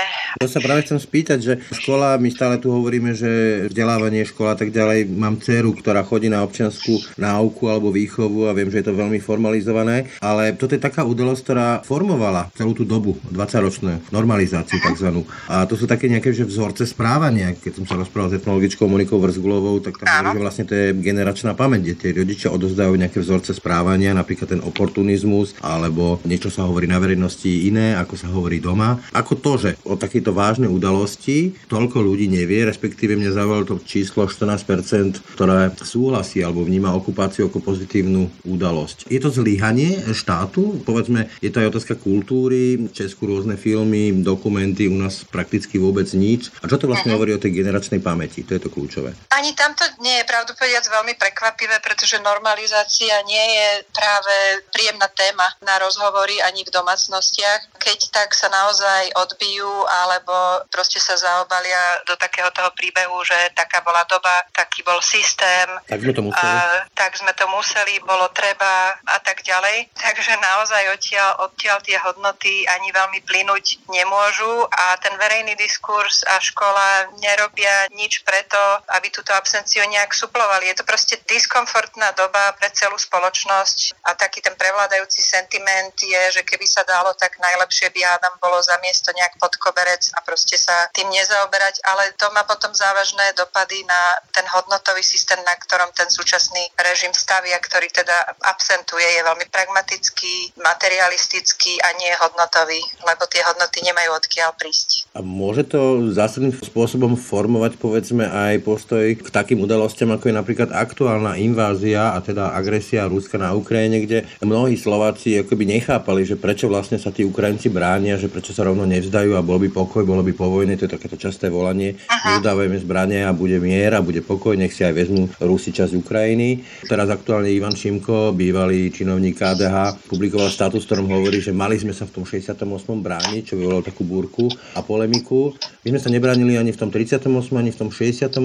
To 0.45 0.49
sa 0.51 0.61
práve 0.61 0.85
chcem 0.85 1.01
spýtať, 1.01 1.39
že 1.41 1.55
škola, 1.83 2.21
my 2.21 2.29
stále 2.29 2.61
tu 2.61 2.69
hovoríme, 2.71 3.17
že 3.17 3.65
vzdelávanie 3.73 4.29
škola 4.29 4.55
tak 4.55 4.71
ďalej, 4.71 5.09
mám 5.11 5.41
dceru, 5.41 5.75
ktorá 5.75 6.05
chodí 6.05 6.29
na 6.29 6.45
občianskú 6.45 7.01
náuku 7.17 7.65
alebo 7.67 7.95
výchovu 7.95 8.42
a 8.49 8.57
viem, 8.57 8.71
že 8.71 8.83
je 8.83 8.87
to 8.91 8.99
veľmi 8.99 9.19
formalizované, 9.23 10.11
ale 10.19 10.55
toto 10.57 10.75
je 10.75 10.83
taká 10.83 11.07
udalosť, 11.07 11.41
ktorá 11.43 11.69
formovala 11.83 12.51
celú 12.57 12.73
tú 12.75 12.85
dobu, 12.87 13.19
20-ročnú 13.31 14.13
normalizáciu 14.15 14.79
tzv. 14.81 15.23
A 15.49 15.67
to 15.69 15.75
sú 15.79 15.87
také 15.87 16.09
nejaké 16.09 16.33
že 16.33 16.49
vzorce 16.49 16.89
správania. 16.89 17.53
Keď 17.53 17.83
som 17.83 17.85
sa 17.85 18.01
rozprával 18.01 18.33
s 18.33 18.39
etnologičkou 18.41 18.89
Monikou 18.89 19.21
Vrzgulovou, 19.21 19.85
tak 19.85 20.01
tam 20.01 20.09
hovorí, 20.09 20.41
že 20.41 20.45
vlastne 20.45 20.65
to 20.65 20.73
je 20.73 20.87
generačná 20.97 21.53
pamäť, 21.53 21.81
kde 21.93 21.95
tie 22.01 22.11
rodičia 22.17 22.49
odozdajú 22.49 22.97
nejaké 22.97 23.21
vzorce 23.21 23.53
správania, 23.53 24.17
napríklad 24.17 24.57
ten 24.57 24.63
oportunizmus, 24.65 25.53
alebo 25.61 26.19
niečo 26.25 26.49
sa 26.49 26.65
hovorí 26.65 26.89
na 26.89 26.97
verejnosti 26.97 27.69
iné, 27.69 27.93
ako 28.01 28.15
sa 28.17 28.33
hovorí 28.33 28.59
doma. 28.65 28.97
Ako 29.13 29.37
to, 29.37 29.53
že 29.61 29.71
o 29.85 30.01
takejto 30.01 30.33
vážnej 30.33 30.73
udalosti 30.73 31.53
toľko 31.69 32.01
ľudí 32.01 32.33
nevie, 32.33 32.65
respektíve 32.65 33.13
mňa 33.13 33.37
zaujalo 33.37 33.65
to 33.69 33.77
číslo 33.85 34.25
14%, 34.25 35.37
ktoré 35.37 35.69
súhlasí 35.77 36.41
alebo 36.41 36.65
vníma 36.65 36.97
okupáciu 36.97 37.53
ako 37.53 37.61
pozitívnu 37.61 38.32
udalosť. 38.45 39.09
Je 39.13 39.21
to 39.21 39.31
zlyhanie 39.31 40.01
štátu? 40.13 40.81
Povedzme, 40.83 41.29
je 41.41 41.51
to 41.53 41.61
aj 41.61 41.77
otázka 41.77 41.95
kultúry, 42.01 42.77
v 42.77 42.93
Česku 42.93 43.29
rôzne 43.29 43.61
filmy, 43.61 44.13
dokumenty, 44.25 44.89
u 44.89 44.97
nás 44.97 45.25
prakticky 45.29 45.77
vôbec 45.77 46.09
nič. 46.17 46.51
A 46.61 46.69
čo 46.69 46.79
to 46.79 46.91
vlastne 46.91 47.13
hovorí 47.15 47.33
o 47.35 47.43
tej 47.43 47.63
generačnej 47.63 48.01
pamäti? 48.01 48.45
To 48.47 48.57
je 48.57 48.63
to 48.63 48.73
kľúčové. 48.73 49.15
Ani 49.33 49.53
tamto 49.57 49.85
nie 50.03 50.19
je 50.21 50.29
pravdu 50.29 50.53
povedať 50.57 50.89
veľmi 50.89 51.15
prekvapivé, 51.17 51.79
pretože 51.83 52.23
normalizácia 52.23 53.19
nie 53.27 53.47
je 53.59 53.69
práve 53.91 54.35
príjemná 54.75 55.09
téma 55.13 55.47
na 55.63 55.79
rozhovory 55.83 56.39
ani 56.43 56.63
v 56.63 56.75
domácnostiach. 56.75 57.79
Keď 57.79 57.99
tak 58.15 58.35
sa 58.37 58.51
naozaj 58.51 59.15
odbijú 59.19 59.71
alebo 59.87 60.63
proste 60.71 61.03
sa 61.03 61.19
zaobalia 61.19 62.03
do 62.07 62.15
takého 62.19 62.51
toho 62.55 62.71
príbehu, 62.77 63.23
že 63.27 63.35
taká 63.57 63.83
bola 63.83 64.07
doba, 64.07 64.47
taký 64.55 64.83
bol 64.87 64.99
systém. 65.03 65.67
Tak 65.87 66.03
sme 66.03 66.13
to 66.15 66.23
museli. 66.23 66.53
A, 66.55 66.87
tak 66.95 67.19
sme 67.19 67.33
to 67.35 67.47
museli, 67.51 67.99
bolo 68.07 68.22
treba 68.31 68.95
a 68.95 69.19
tak 69.19 69.43
ďalej. 69.43 69.91
Takže 69.99 70.39
naozaj 70.39 70.83
odtiaľ, 70.95 71.31
odtiaľ 71.51 71.79
tie 71.83 71.99
hodnoty 71.99 72.69
ani 72.71 72.95
veľmi 72.95 73.21
plynúť 73.27 73.89
nemôžu 73.91 74.69
a 74.71 74.95
ten 75.03 75.15
verejný 75.19 75.59
diskurs 75.59 76.23
a 76.31 76.39
škola 76.39 77.11
nerobia 77.19 77.91
nič 77.97 78.23
preto, 78.23 78.61
aby 78.95 79.11
túto 79.11 79.35
absenciu 79.35 79.83
nejak 79.91 80.15
suplovali. 80.15 80.71
Je 80.71 80.79
to 80.79 80.85
proste 80.85 81.19
diskomfortná 81.27 82.13
doba 82.15 82.55
pre 82.61 82.71
celú 82.71 82.95
spoločnosť 83.01 84.05
a 84.07 84.15
taký 84.15 84.45
ten 84.45 84.55
prevládajúci 84.55 85.23
sentiment 85.25 85.95
je, 85.97 86.23
že 86.31 86.43
keby 86.45 86.67
sa 86.69 86.85
dalo, 86.85 87.15
tak 87.17 87.41
najlepšie 87.41 87.91
by 87.91 88.01
Adam 88.05 88.35
bolo 88.39 88.61
za 88.61 88.77
miesto 88.85 89.11
nejak 89.17 89.41
pod 89.41 89.57
koberec 89.57 90.03
a 90.15 90.21
proste 90.27 90.61
sa 90.61 90.91
tým 90.93 91.09
nezaoberať, 91.09 91.81
ale 91.87 92.13
to 92.21 92.29
má 92.31 92.45
potom 92.45 92.75
závažné 92.75 93.33
dopady 93.39 93.85
na 93.89 94.03
ten 94.35 94.45
hodnotový 94.51 95.01
systém, 95.01 95.39
na 95.47 95.55
ktorom 95.57 95.91
ten 95.97 96.11
súčasný 96.11 96.69
režim 96.79 97.15
stavia, 97.15 97.57
ktorý 97.59 97.89
teda 97.89 98.12
absentuje, 98.43 99.05
je 99.05 99.23
veľmi 99.23 99.47
pragmatický, 99.51 100.35
materialistický 100.59 101.79
a 101.83 101.89
nie 101.99 102.13
hodnotový, 102.19 102.81
lebo 103.05 103.23
tie 103.29 103.43
hodnoty 103.45 103.85
nemajú 103.85 104.11
odkiaľ 104.17 104.51
prísť. 104.59 105.13
A 105.15 105.21
môže 105.21 105.69
to 105.69 106.11
zásadným 106.11 106.57
spôsobom 106.57 107.15
formovať 107.15 107.77
povedzme 107.79 108.27
aj 108.27 108.65
postoj 108.67 109.05
k 109.15 109.29
takým 109.29 109.63
udalostiam, 109.63 110.11
ako 110.11 110.33
je 110.33 110.39
napríklad 110.39 110.69
aktuálna 110.75 111.39
invázia 111.39 112.17
a 112.17 112.19
teda 112.19 112.57
agresia 112.57 113.07
Ruska 113.07 113.39
na 113.39 113.55
Ukrajine, 113.55 114.03
kde 114.03 114.19
mnohí 114.43 114.75
Slováci 114.75 115.39
akoby 115.39 115.79
nechápali, 115.79 116.27
že 116.27 116.35
prečo 116.35 116.67
vlastne 116.67 116.99
sa 116.99 117.15
tí 117.15 117.23
Ukrajinci 117.23 117.71
bránia, 117.71 118.19
že 118.19 118.33
prečo 118.33 118.51
sa 118.57 118.67
rovno 118.67 118.83
nevzdajú 118.89 119.39
a 119.39 119.47
bol 119.47 119.63
by 119.63 119.71
pokoj, 119.71 120.03
bolo 120.03 120.27
by 120.27 120.33
po 120.35 120.51
vojne, 120.51 120.75
to 120.75 120.91
je 120.91 120.95
takéto 120.99 121.15
časté 121.15 121.47
volanie, 121.47 121.95
vzdávajme 122.43 122.83
zbranie 122.83 123.23
a 123.23 123.31
bude 123.31 123.63
mier 123.63 123.95
a 123.95 124.03
bude 124.03 124.25
pokoj, 124.27 124.59
nech 124.59 124.75
si 124.75 124.83
aj 124.83 124.95
vezmú 124.97 125.31
Rusi 125.39 125.71
časť 125.71 125.95
Ukrajiny. 125.95 126.67
Teraz 126.91 127.07
aktuálne 127.07 127.47
Ivan 127.55 127.79
Šimko, 127.79 128.02
bývalý 128.33 128.89
činovník 128.89 129.37
KDH, 129.37 130.09
publikoval 130.09 130.49
status, 130.49 130.89
ktorom 130.89 131.13
hovorí, 131.13 131.45
že 131.45 131.53
mali 131.53 131.77
sme 131.77 131.93
sa 131.93 132.09
v 132.09 132.17
tom 132.17 132.25
68. 132.25 132.65
brániť, 132.97 133.53
čo 133.53 133.55
vyvolalo 133.61 133.85
takú 133.85 134.09
búrku 134.09 134.49
a 134.73 134.81
polemiku. 134.81 135.53
My 135.85 135.93
sme 135.93 136.01
sa 136.01 136.09
nebránili 136.09 136.57
ani 136.57 136.73
v 136.73 136.79
tom 136.81 136.89
38., 136.89 137.29
ani 137.53 137.71
v 137.75 137.79
tom 137.79 137.91
68., 137.93 138.41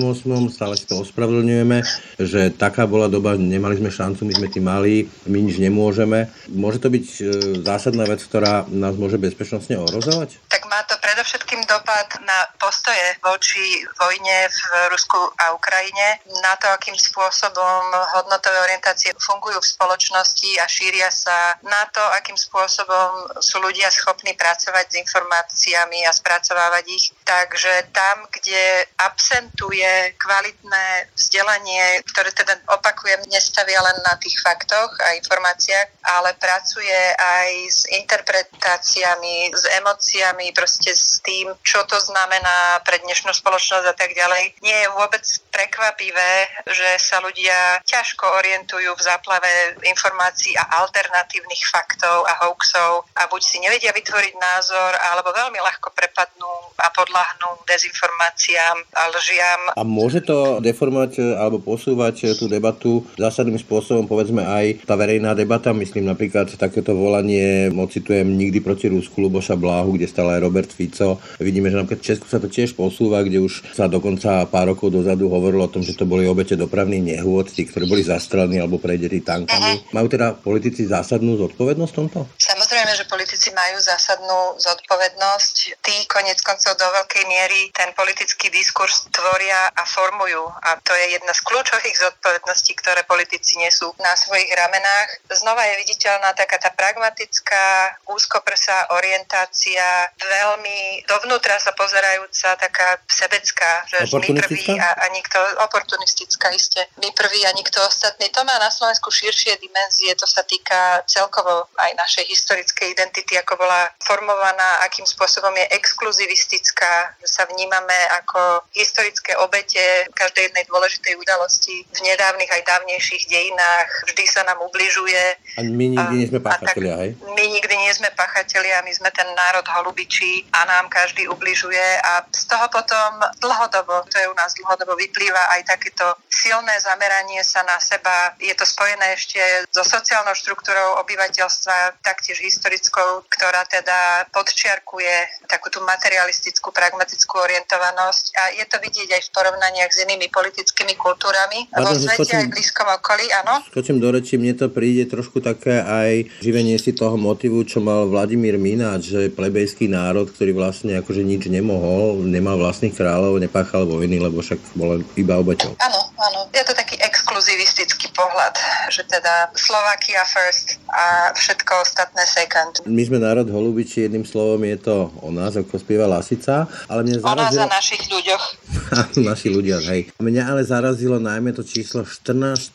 stále 0.52 0.74
si 0.76 0.86
to 0.90 1.00
ospravedlňujeme, 1.00 1.78
že 2.20 2.52
taká 2.52 2.84
bola 2.90 3.08
doba, 3.08 3.40
nemali 3.40 3.80
sme 3.80 3.88
šancu, 3.88 4.28
my 4.28 4.34
sme 4.36 4.48
tí 4.52 4.60
mali, 4.60 5.08
my 5.30 5.38
nič 5.40 5.62
nemôžeme. 5.64 6.28
Môže 6.52 6.84
to 6.84 6.92
byť 6.92 7.06
e, 7.06 7.22
zásadná 7.64 8.04
vec, 8.04 8.20
ktorá 8.20 8.68
nás 8.68 9.00
môže 9.00 9.16
bezpečnostne 9.16 9.80
ohrozovať? 9.80 10.42
Tak 10.52 10.68
má 10.68 10.84
to 10.84 10.97
predovšetkým 11.18 11.66
dopad 11.66 12.14
na 12.30 12.46
postoje 12.62 13.18
voči 13.26 13.82
vojne 13.98 14.38
v 14.54 14.62
Rusku 14.94 15.18
a 15.18 15.50
Ukrajine, 15.50 16.22
na 16.46 16.54
to, 16.62 16.70
akým 16.70 16.94
spôsobom 16.94 17.90
hodnotové 18.14 18.62
orientácie 18.70 19.18
fungujú 19.18 19.58
v 19.58 19.66
spoločnosti 19.66 20.62
a 20.62 20.70
šíria 20.70 21.10
sa, 21.10 21.58
na 21.66 21.90
to, 21.90 22.06
akým 22.22 22.38
spôsobom 22.38 23.34
sú 23.42 23.58
ľudia 23.58 23.90
schopní 23.90 24.38
pracovať 24.38 24.94
s 24.94 25.00
informáciami 25.02 26.06
a 26.06 26.14
spracovávať 26.14 26.86
ich. 26.86 27.10
Takže 27.26 27.90
tam, 27.90 28.30
kde 28.30 28.86
absentuje 29.02 30.14
kvalitné 30.22 31.18
vzdelanie, 31.18 32.06
ktoré 32.14 32.30
teda 32.30 32.62
opakujem, 32.78 33.26
nestavia 33.34 33.82
len 33.82 33.98
na 34.06 34.22
tých 34.22 34.38
faktoch 34.38 34.94
a 35.02 35.18
informáciách, 35.18 35.90
ale 36.14 36.38
pracuje 36.38 37.02
aj 37.18 37.50
s 37.74 37.80
interpretáciami, 37.90 39.50
s 39.50 39.66
emóciami, 39.82 40.54
proste 40.54 40.94
s 40.94 41.07
tým, 41.24 41.52
čo 41.64 41.84
to 41.88 41.98
znamená 42.00 42.82
pre 42.84 43.00
dnešnú 43.04 43.32
spoločnosť 43.32 43.86
a 43.88 43.96
tak 43.96 44.16
ďalej. 44.18 44.60
Nie 44.64 44.88
je 44.88 44.94
vôbec 44.96 45.24
prekvapivé, 45.54 46.34
že 46.68 46.90
sa 46.98 47.22
ľudia 47.22 47.82
ťažko 47.86 48.26
orientujú 48.38 48.94
v 48.94 49.06
záplave 49.06 49.78
informácií 49.86 50.54
a 50.58 50.84
alternatívnych 50.84 51.64
faktov 51.70 52.26
a 52.26 52.34
hoaxov 52.46 53.06
a 53.14 53.30
buď 53.30 53.42
si 53.42 53.58
nevedia 53.62 53.94
vytvoriť 53.94 54.34
názor, 54.38 54.92
alebo 55.14 55.34
veľmi 55.34 55.60
ľahko 55.62 55.94
prepadnú 55.94 56.76
a 56.82 56.88
podľahnú 56.94 57.64
dezinformáciám 57.66 58.78
a 58.94 59.04
lžiam. 59.14 59.62
A 59.78 59.84
môže 59.86 60.22
to 60.26 60.58
deformovať 60.62 61.38
alebo 61.38 61.62
posúvať 61.62 62.34
tú 62.38 62.50
debatu 62.50 63.06
zásadným 63.18 63.62
spôsobom, 63.62 64.10
povedzme 64.10 64.42
aj 64.42 64.86
tá 64.86 64.98
verejná 64.98 65.38
debata, 65.38 65.74
myslím 65.78 66.10
napríklad 66.10 66.50
takéto 66.58 66.98
volanie, 66.98 67.70
ocitujem 67.70 68.26
nikdy 68.26 68.60
proti 68.62 68.90
Rusku 68.90 69.22
Luboša 69.22 69.54
Bláhu, 69.54 69.94
kde 69.94 70.10
stále 70.10 70.38
aj 70.38 70.42
Robert 70.42 70.72
Fico. 70.74 70.97
Vidíme, 71.38 71.70
že 71.70 71.78
napríklad 71.78 72.02
v 72.02 72.08
Česku 72.14 72.26
sa 72.26 72.42
to 72.42 72.50
tiež 72.50 72.74
posúva, 72.74 73.22
kde 73.22 73.44
už 73.44 73.76
sa 73.76 73.86
dokonca 73.86 74.48
pár 74.50 74.74
rokov 74.74 74.90
dozadu 74.90 75.30
hovorilo 75.30 75.66
o 75.66 75.72
tom, 75.72 75.86
že 75.86 75.94
to 75.94 76.10
boli 76.10 76.26
obete 76.26 76.58
dopravných 76.58 77.18
nehôd, 77.18 77.52
tí, 77.52 77.68
ktorí 77.68 77.86
boli 77.86 78.02
zastrelení 78.02 78.58
alebo 78.58 78.82
prejdeli 78.82 79.22
tankami. 79.22 79.74
Uh-huh. 79.78 79.96
Majú 79.96 80.08
teda 80.10 80.34
politici 80.38 80.88
zásadnú 80.88 81.38
zodpovednosť 81.38 81.92
v 81.94 81.98
tomto? 81.98 82.20
Samozrejme, 82.68 83.00
že 83.00 83.08
politici 83.08 83.50
majú 83.56 83.80
zásadnú 83.80 84.60
zodpovednosť. 84.60 85.80
Tí 85.80 86.04
konec 86.12 86.36
koncov 86.44 86.76
do 86.76 86.84
veľkej 86.84 87.24
miery 87.24 87.72
ten 87.72 87.96
politický 87.96 88.52
diskurs 88.52 89.08
tvoria 89.08 89.72
a 89.72 89.88
formujú. 89.88 90.44
A 90.68 90.76
to 90.84 90.92
je 90.92 91.16
jedna 91.16 91.32
z 91.32 91.48
kľúčových 91.48 91.96
zodpovedností, 91.96 92.76
ktoré 92.76 93.08
politici 93.08 93.56
nesú 93.56 93.96
na 94.04 94.12
svojich 94.20 94.52
ramenách. 94.52 95.32
Znova 95.32 95.64
je 95.64 95.80
viditeľná 95.88 96.36
taká 96.36 96.60
tá 96.60 96.76
pragmatická, 96.76 97.96
úzkoprsá 98.12 98.92
orientácia, 99.00 100.12
veľmi 100.20 101.08
dovnútra 101.08 101.64
sa 101.64 101.72
pozerajúca, 101.72 102.60
taká 102.60 103.00
sebecká, 103.08 103.88
že 103.88 104.12
my 104.12 104.44
prví 104.44 104.76
a, 104.76 104.92
a 104.92 105.06
nikto, 105.16 105.40
oportunistická 105.64 106.52
iste, 106.52 106.84
my 107.00 107.16
prví 107.16 107.48
a 107.48 107.56
nikto 107.56 107.80
ostatný. 107.80 108.28
To 108.36 108.44
má 108.44 108.60
na 108.60 108.68
Slovensku 108.68 109.08
širšie 109.08 109.56
dimenzie, 109.56 110.12
to 110.20 110.28
sa 110.28 110.44
týka 110.44 111.08
celkovo 111.08 111.72
aj 111.80 111.96
našej 111.96 112.28
historickej 112.58 112.98
identity, 112.98 113.38
ako 113.38 113.54
bola 113.62 113.94
formovaná, 114.02 114.82
akým 114.82 115.06
spôsobom 115.06 115.54
je 115.54 115.78
exkluzivistická, 115.78 117.14
že 117.22 117.30
sa 117.30 117.46
vnímame 117.46 117.94
ako 118.18 118.66
historické 118.74 119.38
obete 119.38 120.10
každej 120.18 120.50
jednej 120.50 120.66
dôležitej 120.66 121.14
udalosti 121.22 121.86
v 121.86 122.00
nedávnych 122.02 122.50
aj 122.50 122.66
dávnejších 122.66 123.30
dejinách. 123.30 123.90
Vždy 124.10 124.24
sa 124.26 124.42
nám 124.50 124.58
ubližuje. 124.66 125.38
A 125.58 125.62
my 125.62 125.86
nikdy 125.94 126.14
nie 126.18 126.28
sme 126.34 126.42
pachatelia, 126.42 126.98
hej? 126.98 127.12
My 127.38 127.46
nikdy 127.46 127.76
nie 127.78 127.94
sme 127.94 128.10
pachatelia, 128.18 128.82
my 128.82 128.90
sme 128.90 129.14
ten 129.14 129.30
národ 129.38 129.66
holubičí 129.78 130.50
a 130.58 130.66
nám 130.66 130.90
každý 130.90 131.30
ubližuje 131.30 132.02
a 132.02 132.26
z 132.34 132.44
toho 132.50 132.66
potom 132.74 133.22
dlhodobo, 133.38 134.02
to 134.10 134.18
je 134.18 134.26
u 134.26 134.34
nás 134.34 134.58
dlhodobo 134.58 134.98
vyplýva 134.98 135.54
aj 135.54 135.78
takéto 135.78 136.18
silné 136.26 136.74
zameranie 136.82 137.46
sa 137.46 137.62
na 137.70 137.78
seba. 137.78 138.34
Je 138.42 138.54
to 138.58 138.66
spojené 138.66 139.14
ešte 139.14 139.38
so 139.70 139.86
sociálnou 139.86 140.34
štruktúrou 140.34 140.98
obyvateľstva, 141.06 142.02
taktiež 142.02 142.47
historickou, 142.48 143.28
ktorá 143.28 143.68
teda 143.68 144.32
podčiarkuje 144.32 145.46
takú 145.52 145.68
tú 145.68 145.84
materialistickú, 145.84 146.72
pragmatickú 146.72 147.36
orientovanosť 147.38 148.26
a 148.40 148.44
je 148.56 148.66
to 148.72 148.80
vidieť 148.80 149.10
aj 149.12 149.22
v 149.28 149.34
porovnaniach 149.36 149.92
s 149.92 150.02
inými 150.08 150.32
politickými 150.32 150.96
kultúrami 150.96 151.68
vo 151.76 151.92
svete 151.92 152.24
skočím, 152.24 152.40
aj 152.40 152.46
v 152.48 152.54
blízkom 152.56 152.88
okolí, 152.88 153.26
áno. 153.44 153.60
Skočím 153.68 154.00
do 154.00 154.10
reči, 154.16 154.40
mne 154.40 154.56
to 154.56 154.68
príde 154.72 155.06
trošku 155.12 155.44
také 155.44 155.84
aj 155.84 156.32
živenie 156.40 156.80
si 156.80 156.96
toho 156.96 157.20
motivu, 157.20 157.68
čo 157.68 157.84
mal 157.84 158.08
Vladimír 158.08 158.56
Mináč, 158.56 159.12
že 159.12 159.22
plebejský 159.34 159.92
národ, 159.92 160.32
ktorý 160.32 160.56
vlastne 160.56 160.96
akože 161.00 161.22
nič 161.22 161.52
nemohol, 161.52 162.24
nemal 162.24 162.56
vlastných 162.56 162.96
kráľov, 162.96 163.44
nepáchal 163.44 163.84
vojny, 163.84 164.24
lebo 164.24 164.40
však 164.40 164.60
bol 164.78 165.04
iba 165.20 165.36
obeťou. 165.36 165.76
Áno, 165.84 166.02
áno. 166.16 166.40
Je 166.56 166.64
to 166.64 166.74
taký 166.74 166.96
exkluzivistický 167.02 168.10
pohľad, 168.16 168.56
že 168.94 169.04
teda 169.06 169.52
Slovakia 169.58 170.24
first 170.26 170.80
a 170.90 171.34
všetko 171.36 171.84
ostatné 171.84 172.24
second. 172.38 172.74
My 172.86 173.02
sme 173.02 173.18
národ 173.18 173.48
holubiči, 173.50 174.06
jedným 174.06 174.24
slovom 174.24 174.62
je 174.62 174.78
to 174.78 175.10
o 175.26 175.30
nás, 175.34 175.58
ako 175.58 175.82
spieva 175.82 176.06
Lasica, 176.06 176.70
ale 176.86 177.02
mňa 177.02 177.18
zarazilo... 177.18 177.34
O 177.34 177.42
nás 177.42 177.58
a 177.58 177.68
našich 177.68 178.04
ľuďoch. 178.06 178.44
Naši 179.30 179.48
ľudia, 179.50 179.78
hej. 179.90 180.14
Mňa 180.22 180.44
ale 180.54 180.62
zarazilo 180.62 181.18
najmä 181.18 181.52
to 181.58 181.66
číslo 181.66 182.06
14%, 182.06 182.74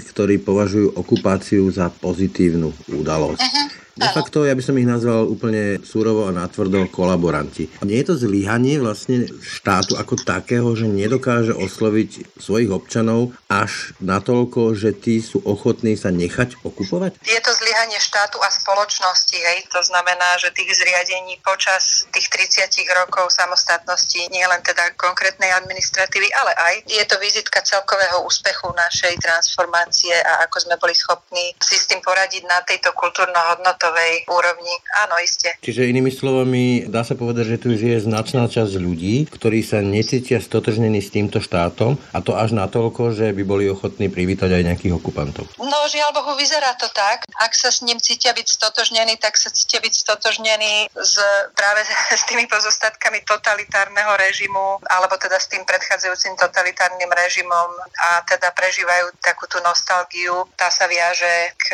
ktorí 0.00 0.40
považujú 0.40 0.96
okupáciu 0.96 1.68
za 1.68 1.92
pozitívnu 1.92 2.72
udalosť. 2.88 3.44
Uh-huh. 3.44 3.81
De 3.92 4.08
facto, 4.08 4.48
ja 4.48 4.56
by 4.56 4.64
som 4.64 4.80
ich 4.80 4.88
nazval 4.88 5.28
úplne 5.28 5.76
súrovo 5.84 6.24
a 6.24 6.32
natvrdo 6.32 6.88
kolaboranti. 6.88 7.68
Nie 7.84 8.00
je 8.00 8.08
to 8.08 8.24
zlyhanie 8.24 8.80
vlastne 8.80 9.28
štátu 9.44 10.00
ako 10.00 10.16
takého, 10.16 10.72
že 10.72 10.88
nedokáže 10.88 11.52
osloviť 11.52 12.40
svojich 12.40 12.72
občanov 12.72 13.36
až 13.52 13.92
natoľko, 14.00 14.72
že 14.72 14.96
tí 14.96 15.20
sú 15.20 15.44
ochotní 15.44 16.00
sa 16.00 16.08
nechať 16.08 16.64
okupovať? 16.64 17.20
Je 17.20 17.36
to 17.44 17.52
zlyhanie 17.52 18.00
štátu 18.00 18.40
a 18.40 18.48
spoločnosti, 18.48 19.36
hej. 19.36 19.68
To 19.76 19.84
znamená, 19.84 20.40
že 20.40 20.56
tých 20.56 20.72
zriadení 20.72 21.36
počas 21.44 22.08
tých 22.16 22.32
30 22.32 22.72
rokov 22.96 23.28
samostatnosti, 23.28 24.24
nie 24.32 24.44
len 24.48 24.64
teda 24.64 24.96
konkrétnej 24.96 25.52
administratívy, 25.52 26.32
ale 26.32 26.52
aj 26.56 26.74
je 26.88 27.04
to 27.04 27.20
vizitka 27.20 27.60
celkového 27.60 28.24
úspechu 28.24 28.72
našej 28.72 29.20
transformácie 29.20 30.16
a 30.16 30.48
ako 30.48 30.56
sme 30.64 30.80
boli 30.80 30.96
schopní 30.96 31.52
si 31.60 31.76
s 31.76 31.84
tým 31.84 32.00
poradiť 32.00 32.48
na 32.48 32.64
tejto 32.64 32.96
kultúrno-hodnotovej 32.96 33.81
hodnotovej 33.82 34.30
úrovni. 34.30 34.74
Áno, 35.02 35.18
iste. 35.18 35.50
Čiže 35.58 35.90
inými 35.90 36.14
slovami, 36.14 36.86
dá 36.86 37.02
sa 37.02 37.18
povedať, 37.18 37.58
že 37.58 37.60
tu 37.60 37.74
žije 37.74 38.06
značná 38.06 38.46
časť 38.46 38.78
ľudí, 38.78 39.26
ktorí 39.26 39.66
sa 39.66 39.82
necítia 39.82 40.38
stotožnení 40.38 41.02
s 41.02 41.10
týmto 41.10 41.42
štátom 41.42 41.98
a 42.14 42.18
to 42.22 42.38
až 42.38 42.54
natoľko, 42.54 43.10
že 43.10 43.34
by 43.34 43.42
boli 43.42 43.66
ochotní 43.66 44.06
privítať 44.06 44.54
aj 44.54 44.62
nejakých 44.62 44.94
okupantov. 45.02 45.50
No, 45.58 45.78
žiaľ 45.90 46.14
Bohu, 46.14 46.38
vyzerá 46.38 46.78
to 46.78 46.86
tak. 46.94 47.26
Ak 47.42 47.58
sa 47.58 47.74
s 47.74 47.82
ním 47.82 47.98
cítia 47.98 48.30
byť 48.30 48.46
stotožnení, 48.46 49.18
tak 49.18 49.34
sa 49.34 49.50
cítia 49.50 49.82
byť 49.82 49.92
stotožnení 49.92 50.86
s, 50.94 51.14
práve 51.58 51.82
s 52.14 52.22
tými 52.30 52.46
pozostatkami 52.46 53.26
totalitárneho 53.26 54.14
režimu, 54.14 54.78
alebo 54.86 55.18
teda 55.18 55.42
s 55.42 55.50
tým 55.50 55.66
predchádzajúcim 55.66 56.38
totalitárnym 56.38 57.10
režimom 57.10 57.68
a 57.98 58.22
teda 58.30 58.54
prežívajú 58.54 59.10
takú 59.18 59.50
tú 59.50 59.58
nostalgiu. 59.66 60.46
Tá 60.54 60.70
sa 60.70 60.86
viaže 60.86 61.56
k 61.58 61.66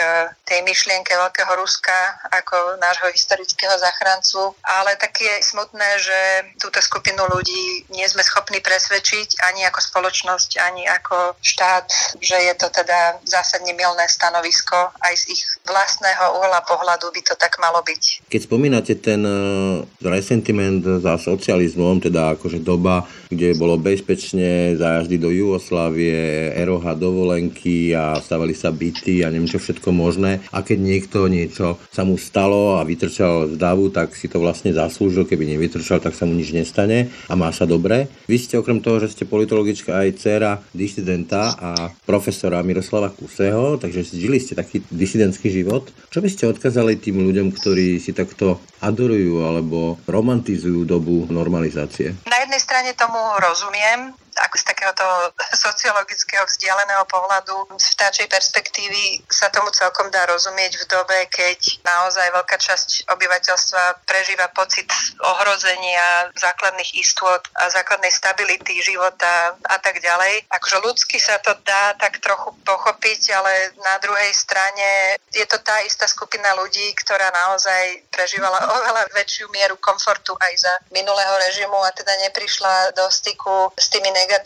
tej 0.49 0.65
myšlienke 0.65 1.13
Veľkého 1.13 1.53
Ruska, 1.59 1.98
ako 2.33 2.79
nášho 2.81 3.09
historického 3.13 3.75
zachrancu, 3.79 4.55
ale 4.65 4.97
tak 4.97 5.19
je 5.21 5.35
smutné, 5.43 5.89
že 5.99 6.19
túto 6.61 6.79
skupinu 6.83 7.25
ľudí 7.29 7.89
nie 7.93 8.07
sme 8.09 8.23
schopní 8.25 8.61
presvedčiť 8.63 9.43
ani 9.49 9.67
ako 9.69 9.81
spoločnosť, 9.81 10.51
ani 10.61 10.85
ako 10.87 11.37
štát, 11.41 11.87
že 12.21 12.37
je 12.37 12.55
to 12.57 12.69
teda 12.71 13.21
zásadne 13.25 13.73
milné 13.75 14.05
stanovisko. 14.09 14.93
Aj 14.99 15.15
z 15.15 15.35
ich 15.35 15.43
vlastného 15.67 16.39
uhla 16.39 16.63
pohľadu 16.65 17.11
by 17.15 17.21
to 17.25 17.35
tak 17.37 17.57
malo 17.63 17.81
byť. 17.85 18.29
Keď 18.29 18.41
spomínate 18.45 18.95
ten 18.99 19.23
uh, 19.25 19.85
resentiment 20.05 20.83
za 20.83 21.19
socializmom, 21.19 22.01
teda 22.03 22.39
akože 22.39 22.61
doba, 22.63 23.05
kde 23.29 23.57
bolo 23.57 23.77
bezpečne 23.77 24.77
zájazdy 24.77 25.17
do 25.21 25.29
Jugoslávie, 25.29 26.53
eroha 26.57 26.97
dovolenky 26.97 27.93
a 27.93 28.17
stavali 28.19 28.57
sa 28.57 28.73
byty 28.73 29.25
a 29.25 29.31
neviem 29.33 29.49
čo 29.49 29.61
všetko 29.61 29.93
možné. 29.93 30.41
A 30.53 30.65
keď 30.65 30.79
niekto 30.81 31.29
niečo 31.29 31.77
sa 31.93 32.03
mu 32.09 32.17
stalo 32.17 32.81
a 32.81 32.85
vytrčal 32.89 33.53
z 33.53 33.61
davu, 33.61 33.93
tak 33.93 34.17
si 34.17 34.27
to 34.27 34.41
vlastne 34.41 34.73
zaslúžil, 34.73 35.29
keby 35.29 35.45
nevytrčal, 35.57 36.01
tak 36.01 36.17
sa 36.17 36.25
mu 36.25 36.33
nič 36.33 36.57
nestane 36.57 37.13
a 37.29 37.35
má 37.37 37.53
sa 37.53 37.69
dobre. 37.69 38.09
Vy 38.27 38.37
ste 38.41 38.57
okrem 38.57 38.81
toho, 38.81 39.05
že 39.05 39.13
ste 39.13 39.29
politologička 39.29 39.93
aj 39.93 40.09
dcera 40.17 40.53
disidenta 40.73 41.53
a 41.59 41.71
profesora 42.09 42.65
Miroslava 42.65 43.13
Kuseho, 43.13 43.77
takže 43.77 44.09
žili 44.17 44.41
ste 44.41 44.57
taký 44.57 44.81
disidentský 44.89 45.53
život. 45.53 45.93
Čo 46.09 46.25
by 46.25 46.29
ste 46.33 46.49
odkázali 46.49 46.97
tým 46.97 47.21
ľuďom, 47.21 47.53
ktorí 47.53 48.01
si 48.01 48.17
takto 48.17 48.63
adorujú 48.81 49.43
alebo 49.45 49.99
romantizujú 50.07 50.87
dobu 50.87 51.27
normalizácie? 51.29 52.15
Na 52.25 52.39
jednej 52.47 52.63
strane 52.63 52.95
tomu 52.95 53.18
rozumiem, 53.39 54.13
ako 54.13 54.28
z 54.59 54.67
takého 54.67 54.89
takého 54.89 54.95
toho 54.95 55.19
sociologického 55.53 56.45
vzdialeného 56.47 57.05
pohľadu 57.11 57.77
z 57.77 57.87
vtáčej 57.99 58.29
perspektívy 58.31 59.27
sa 59.29 59.51
tomu 59.51 59.69
celkom 59.75 60.09
dá 60.09 60.25
rozumieť 60.31 60.79
v 60.81 60.85
dobe, 60.89 61.19
keď 61.29 61.83
naozaj 61.85 62.31
veľká 62.33 62.57
časť 62.57 63.11
obyvateľstva 63.13 64.07
prežíva 64.07 64.49
pocit 64.55 64.89
ohrozenia 65.21 66.31
základných 66.37 66.95
istôt 66.97 67.43
a 67.59 67.69
základnej 67.69 68.13
stability 68.13 68.81
života 68.81 69.59
a 69.67 69.77
tak 69.83 70.01
ďalej. 70.01 70.47
Akože 70.49 70.77
ľudsky 70.81 71.19
sa 71.21 71.37
to 71.43 71.53
dá 71.67 71.99
tak 71.99 72.23
trochu 72.23 72.55
pochopiť, 72.65 73.21
ale 73.35 73.53
na 73.83 73.99
druhej 74.01 74.33
strane 74.33 75.19
je 75.35 75.45
to 75.45 75.59
tá 75.61 75.83
istá 75.85 76.07
skupina 76.09 76.55
ľudí, 76.57 76.95
ktorá 77.03 77.29
naozaj 77.35 78.09
prežívala 78.15 78.63
oveľa 78.79 79.11
väčšiu 79.13 79.51
mieru 79.53 79.77
komfortu 79.83 80.33
aj 80.39 80.53
za 80.57 80.73
minulého 80.95 81.35
režimu 81.51 81.77
a 81.83 81.91
teda 81.93 82.15
neprišla 82.31 82.95
do 82.95 83.05
styku 83.11 83.75
s 83.75 83.91
tými 83.91 84.09
negatívnymi 84.09 84.39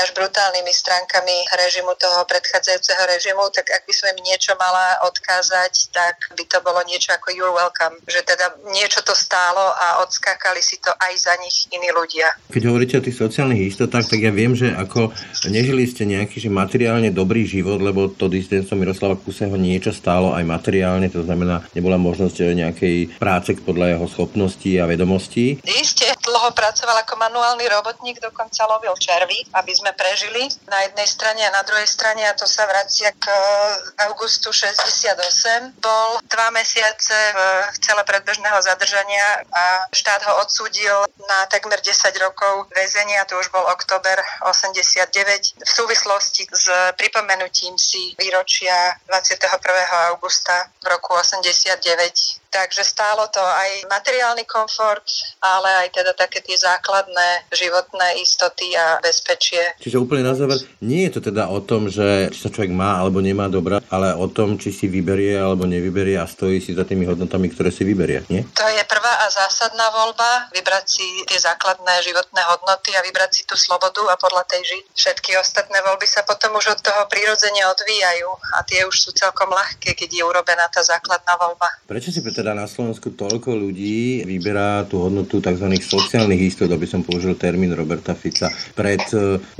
až 0.00 0.16
brutálnymi 0.16 0.72
stránkami 0.72 1.36
režimu 1.60 1.92
toho 2.00 2.24
predchádzajúceho 2.24 3.02
režimu, 3.12 3.52
tak 3.52 3.68
ak 3.68 3.84
by 3.84 3.92
som 3.92 4.08
im 4.16 4.24
niečo 4.24 4.56
mala 4.56 5.04
odkázať, 5.04 5.92
tak 5.92 6.32
by 6.32 6.44
to 6.48 6.58
bolo 6.64 6.80
niečo 6.88 7.12
ako 7.12 7.28
you're 7.36 7.52
welcome. 7.52 7.92
Že 8.08 8.24
teda 8.24 8.46
niečo 8.72 9.04
to 9.04 9.12
stálo 9.12 9.60
a 9.60 10.00
odskákali 10.00 10.64
si 10.64 10.80
to 10.80 10.88
aj 10.88 11.12
za 11.20 11.34
nich 11.44 11.68
iní 11.68 11.92
ľudia. 11.92 12.32
Keď 12.48 12.62
hovoríte 12.64 12.96
o 12.96 13.04
tých 13.04 13.20
sociálnych 13.20 13.76
istotách, 13.76 14.08
tak 14.08 14.24
ja 14.24 14.32
viem, 14.32 14.56
že 14.56 14.72
ako 14.72 15.12
nežili 15.52 15.84
ste 15.84 16.08
nejaký 16.08 16.40
že 16.40 16.48
materiálne 16.48 17.12
dobrý 17.12 17.44
život, 17.44 17.84
lebo 17.84 18.08
to 18.08 18.32
disidentstvo 18.32 18.80
Miroslava 18.80 19.20
Kuseho 19.20 19.52
niečo 19.60 19.92
stálo 19.92 20.32
aj 20.32 20.48
materiálne, 20.48 21.12
to 21.12 21.20
znamená, 21.20 21.60
nebola 21.76 22.00
možnosť 22.00 22.56
nejakej 22.56 23.20
práce 23.20 23.52
podľa 23.60 23.98
jeho 23.98 24.06
schopností 24.08 24.80
a 24.80 24.88
vedomostí. 24.88 25.60
Isté, 25.66 26.16
dlho 26.24 26.50
pracoval 26.56 27.04
ako 27.04 27.14
manuálny 27.20 27.66
robotník, 27.68 28.22
dokonca 28.22 28.64
lovil 28.64 28.94
červy, 28.96 29.39
aby 29.52 29.72
sme 29.74 29.92
prežili 29.94 30.48
na 30.68 30.84
jednej 30.86 31.08
strane 31.08 31.42
a 31.46 31.54
na 31.54 31.62
druhej 31.62 31.86
strane, 31.86 32.22
a 32.24 32.36
to 32.36 32.46
sa 32.46 32.66
vracia 32.66 33.12
k 33.16 33.26
augustu 34.08 34.52
68. 34.52 35.80
Bol 35.80 36.20
dva 36.28 36.48
mesiace 36.54 37.14
v 37.34 37.40
celé 37.80 38.02
predbežného 38.04 38.58
zadržania 38.62 39.44
a 39.52 39.86
štát 39.92 40.22
ho 40.26 40.42
odsúdil 40.44 41.06
na 41.28 41.46
takmer 41.48 41.80
10 41.80 41.92
rokov 42.20 42.70
väzenia, 42.74 43.26
to 43.26 43.38
už 43.38 43.50
bol 43.52 43.64
október 43.68 44.18
89, 44.46 45.60
v 45.60 45.70
súvislosti 45.70 46.46
s 46.50 46.66
pripomenutím 46.96 47.78
si 47.78 48.14
výročia 48.18 48.96
21. 49.08 49.50
augusta 50.12 50.70
v 50.82 50.86
roku 50.92 51.14
89 51.14 52.40
Takže 52.50 52.82
stálo 52.84 53.30
to 53.30 53.38
aj 53.38 53.86
materiálny 53.86 54.42
komfort, 54.42 55.06
ale 55.38 55.86
aj 55.86 55.88
teda 55.94 56.12
také 56.18 56.42
tie 56.42 56.58
základné 56.58 57.46
životné 57.54 58.18
istoty 58.18 58.74
a 58.74 58.98
bezpečie. 59.30 59.62
Čiže 59.78 60.02
úplne 60.02 60.26
na 60.26 60.34
záver, 60.34 60.58
nie 60.82 61.06
je 61.06 61.14
to 61.14 61.30
teda 61.30 61.46
o 61.46 61.62
tom, 61.62 61.86
že 61.86 62.34
či 62.34 62.38
sa 62.42 62.50
človek 62.50 62.74
má 62.74 62.98
alebo 62.98 63.22
nemá 63.22 63.46
dobrá, 63.46 63.78
ale 63.86 64.10
o 64.18 64.26
tom, 64.26 64.58
či 64.58 64.74
si 64.74 64.90
vyberie 64.90 65.38
alebo 65.38 65.70
nevyberie 65.70 66.18
a 66.18 66.26
stojí 66.26 66.58
si 66.58 66.74
za 66.74 66.82
tými 66.82 67.06
hodnotami, 67.06 67.46
ktoré 67.46 67.70
si 67.70 67.86
vyberie, 67.86 68.26
nie? 68.26 68.42
To 68.58 68.66
je 68.66 68.82
prvá 68.90 69.22
a 69.22 69.26
zásadná 69.30 69.86
voľba, 69.94 70.50
vybrať 70.50 70.84
si 70.90 71.06
tie 71.30 71.38
základné 71.38 72.02
životné 72.02 72.42
hodnoty 72.42 72.90
a 72.98 73.04
vybrať 73.06 73.30
si 73.30 73.42
tú 73.46 73.54
slobodu 73.54 74.02
a 74.10 74.18
podľa 74.18 74.42
tej 74.50 74.62
žiť. 74.66 74.84
Všetky 74.98 75.30
ostatné 75.38 75.78
voľby 75.86 76.06
sa 76.10 76.26
potom 76.26 76.58
už 76.58 76.74
od 76.74 76.80
toho 76.82 77.06
prirodzene 77.06 77.62
odvíjajú 77.70 78.28
a 78.58 78.66
tie 78.66 78.82
už 78.82 78.96
sú 78.98 79.10
celkom 79.14 79.52
ľahké, 79.54 79.94
keď 79.94 80.10
je 80.10 80.22
urobená 80.26 80.66
tá 80.74 80.82
základná 80.82 81.38
voľba. 81.38 81.68
Prečo 81.86 82.10
si 82.10 82.18
teda 82.24 82.56
na 82.56 82.66
Slovensku 82.66 83.14
toľko 83.14 83.54
ľudí 83.54 84.26
vyberá 84.26 84.86
tú 84.86 85.06
hodnotu 85.06 85.38
tzv. 85.38 85.66
sociálnych 85.78 86.42
istot, 86.50 86.70
aby 86.70 86.86
som 86.86 87.04
použil 87.04 87.36
termín 87.36 87.74
Roberta 87.74 88.16
Fica, 88.16 88.48
pred 88.74 89.02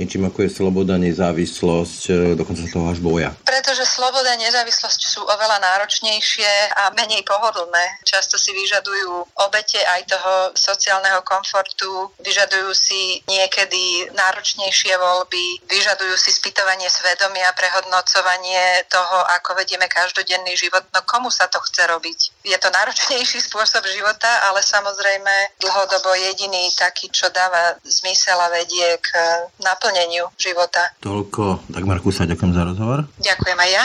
niečím 0.01 0.25
ako 0.25 0.45
je 0.45 0.49
sloboda, 0.49 0.97
nezávislosť, 0.97 2.01
e, 2.09 2.11
dokonca 2.33 2.65
toho 2.65 2.89
až 2.89 2.99
boja? 3.03 3.29
Pretože 3.45 3.85
sloboda 3.85 4.31
a 4.31 4.39
nezávislosť 4.39 5.01
sú 5.11 5.21
oveľa 5.27 5.59
náročnejšie 5.59 6.71
a 6.71 6.95
menej 6.95 7.27
pohodlné. 7.27 7.99
Často 8.07 8.39
si 8.39 8.55
vyžadujú 8.55 9.27
obete 9.43 9.83
aj 9.83 10.07
toho 10.07 10.33
sociálneho 10.55 11.19
komfortu, 11.27 12.07
vyžadujú 12.23 12.71
si 12.71 13.19
niekedy 13.27 14.07
náročnejšie 14.15 14.95
voľby, 14.95 15.67
vyžadujú 15.67 16.15
si 16.15 16.31
spýtovanie 16.31 16.87
svedomia, 16.87 17.51
prehodnocovanie 17.51 18.87
toho, 18.87 19.17
ako 19.35 19.59
vedieme 19.59 19.91
každodenný 19.91 20.55
život. 20.55 20.87
No 20.95 21.03
komu 21.03 21.27
sa 21.27 21.51
to 21.51 21.59
chce 21.59 21.83
robiť? 21.91 22.47
Je 22.47 22.55
to 22.55 22.71
náročnejší 22.71 23.43
spôsob 23.43 23.83
života, 23.91 24.47
ale 24.47 24.63
samozrejme 24.63 25.59
dlhodobo 25.59 26.15
jediný 26.15 26.71
taký, 26.79 27.11
čo 27.11 27.27
dáva 27.35 27.75
zmysel 27.83 28.39
a 28.39 28.47
vedie 28.47 28.95
k 29.03 29.11
naplneniu 29.59 30.31
života. 30.39 30.95
Toľko, 31.03 31.67
tak 31.73 31.83
Marku 31.83 32.13
sa 32.13 32.23
ďakujem 32.23 32.53
za 32.55 32.63
rozhovor. 32.63 33.09
Ďakujem 33.19 33.57
aj 33.59 33.69
ja. 33.71 33.83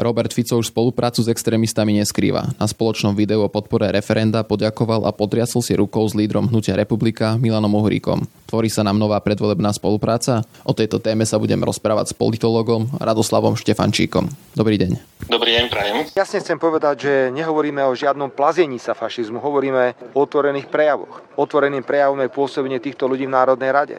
Robert 0.00 0.32
Fico 0.32 0.56
už 0.56 0.72
spoluprácu 0.72 1.20
s 1.20 1.28
extrémistami 1.28 2.00
neskrýva. 2.00 2.56
Na 2.56 2.64
spoločnom 2.64 3.12
videu 3.12 3.44
o 3.44 3.52
podpore 3.52 3.92
referenda 3.92 4.40
poďakoval 4.40 5.04
a 5.04 5.12
podriasol 5.12 5.60
si 5.60 5.76
rukou 5.76 6.08
s 6.08 6.16
lídrom 6.16 6.48
hnutia 6.48 6.72
Republika 6.72 7.36
Milanom 7.36 7.76
Uhríkom. 7.76 8.24
Tvorí 8.50 8.66
sa 8.66 8.82
nám 8.82 8.98
nová 8.98 9.22
predvolebná 9.22 9.70
spolupráca? 9.70 10.42
O 10.66 10.74
tejto 10.74 10.98
téme 10.98 11.22
sa 11.22 11.38
budem 11.38 11.62
rozprávať 11.62 12.10
s 12.10 12.18
politologom 12.18 12.90
Radoslavom 12.98 13.54
Štefančíkom. 13.54 14.26
Dobrý 14.58 14.74
deň. 14.74 14.98
Dobrý 15.30 15.54
deň, 15.54 15.66
prajem. 15.70 15.96
Jasne 16.10 16.42
chcem 16.42 16.58
povedať, 16.58 17.06
že 17.06 17.12
nehovoríme 17.30 17.78
o 17.86 17.94
žiadnom 17.94 18.34
plazení 18.34 18.82
sa 18.82 18.98
fašizmu, 18.98 19.38
hovoríme 19.38 19.94
o 20.18 20.26
otvorených 20.26 20.66
prejavoch. 20.66 21.22
Otvoreným 21.38 21.86
prejavom 21.86 22.18
je 22.18 22.34
pôsobenie 22.34 22.82
týchto 22.82 23.06
ľudí 23.06 23.30
v 23.30 23.38
Národnej 23.38 23.70
rade. 23.70 23.96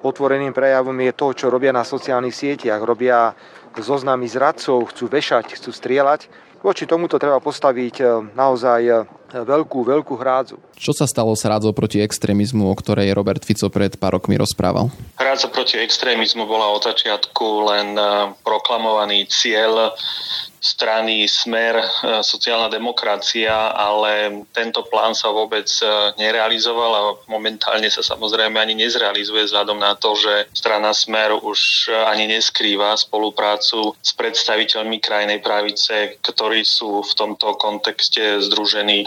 Otvoreným 0.00 0.56
prejavom 0.56 0.96
je 0.96 1.12
to, 1.12 1.36
čo 1.36 1.52
robia 1.52 1.76
na 1.76 1.84
sociálnych 1.84 2.32
sieťach. 2.32 2.80
Robia 2.80 3.36
zoznamy 3.76 4.24
zradcov, 4.24 4.88
chcú 4.88 5.04
vešať, 5.12 5.52
chcú 5.52 5.68
strieľať. 5.68 6.32
Voči 6.64 6.88
tomuto 6.88 7.20
treba 7.20 7.44
postaviť 7.44 7.94
e, 8.00 8.04
naozaj 8.32 8.80
e, 8.88 8.94
veľkú, 9.32 9.82
veľkú 9.82 10.14
hrádzu. 10.14 10.56
Čo 10.76 10.92
sa 10.92 11.08
stalo 11.08 11.32
s 11.32 11.42
hrádzou 11.42 11.72
proti 11.72 11.98
extrémizmu, 12.04 12.68
o 12.68 12.74
ktorej 12.76 13.16
Robert 13.16 13.42
Fico 13.42 13.66
pred 13.72 13.96
pár 13.96 14.20
rokmi 14.20 14.36
rozprával? 14.38 14.92
Hrádza 15.16 15.48
proti 15.48 15.80
extrémizmu 15.80 16.44
bola 16.44 16.70
od 16.70 16.84
začiatku 16.84 17.46
len 17.66 17.96
e, 17.96 18.02
proklamovaný 18.44 19.26
cieľ 19.26 19.96
strany 20.66 21.30
Smer 21.30 21.78
e, 21.78 21.86
sociálna 22.26 22.66
demokracia, 22.66 23.70
ale 23.70 24.44
tento 24.50 24.82
plán 24.90 25.14
sa 25.14 25.30
vôbec 25.30 25.64
e, 25.80 25.86
nerealizoval 26.18 26.92
a 26.92 27.02
momentálne 27.30 27.86
sa 27.86 28.02
samozrejme 28.02 28.58
ani 28.58 28.74
nezrealizuje 28.74 29.46
vzhľadom 29.46 29.78
na 29.78 29.94
to, 29.94 30.18
že 30.18 30.50
strana 30.52 30.90
Smer 30.90 31.38
už 31.38 31.88
ani 32.10 32.26
neskrýva 32.26 32.98
spoluprácu 32.98 33.94
s 34.02 34.10
predstaviteľmi 34.12 34.98
krajnej 34.98 35.38
pravice, 35.38 36.18
ktorí 36.20 36.66
sú 36.66 37.00
v 37.00 37.12
tomto 37.14 37.54
kontexte 37.56 38.42
združení 38.42 39.06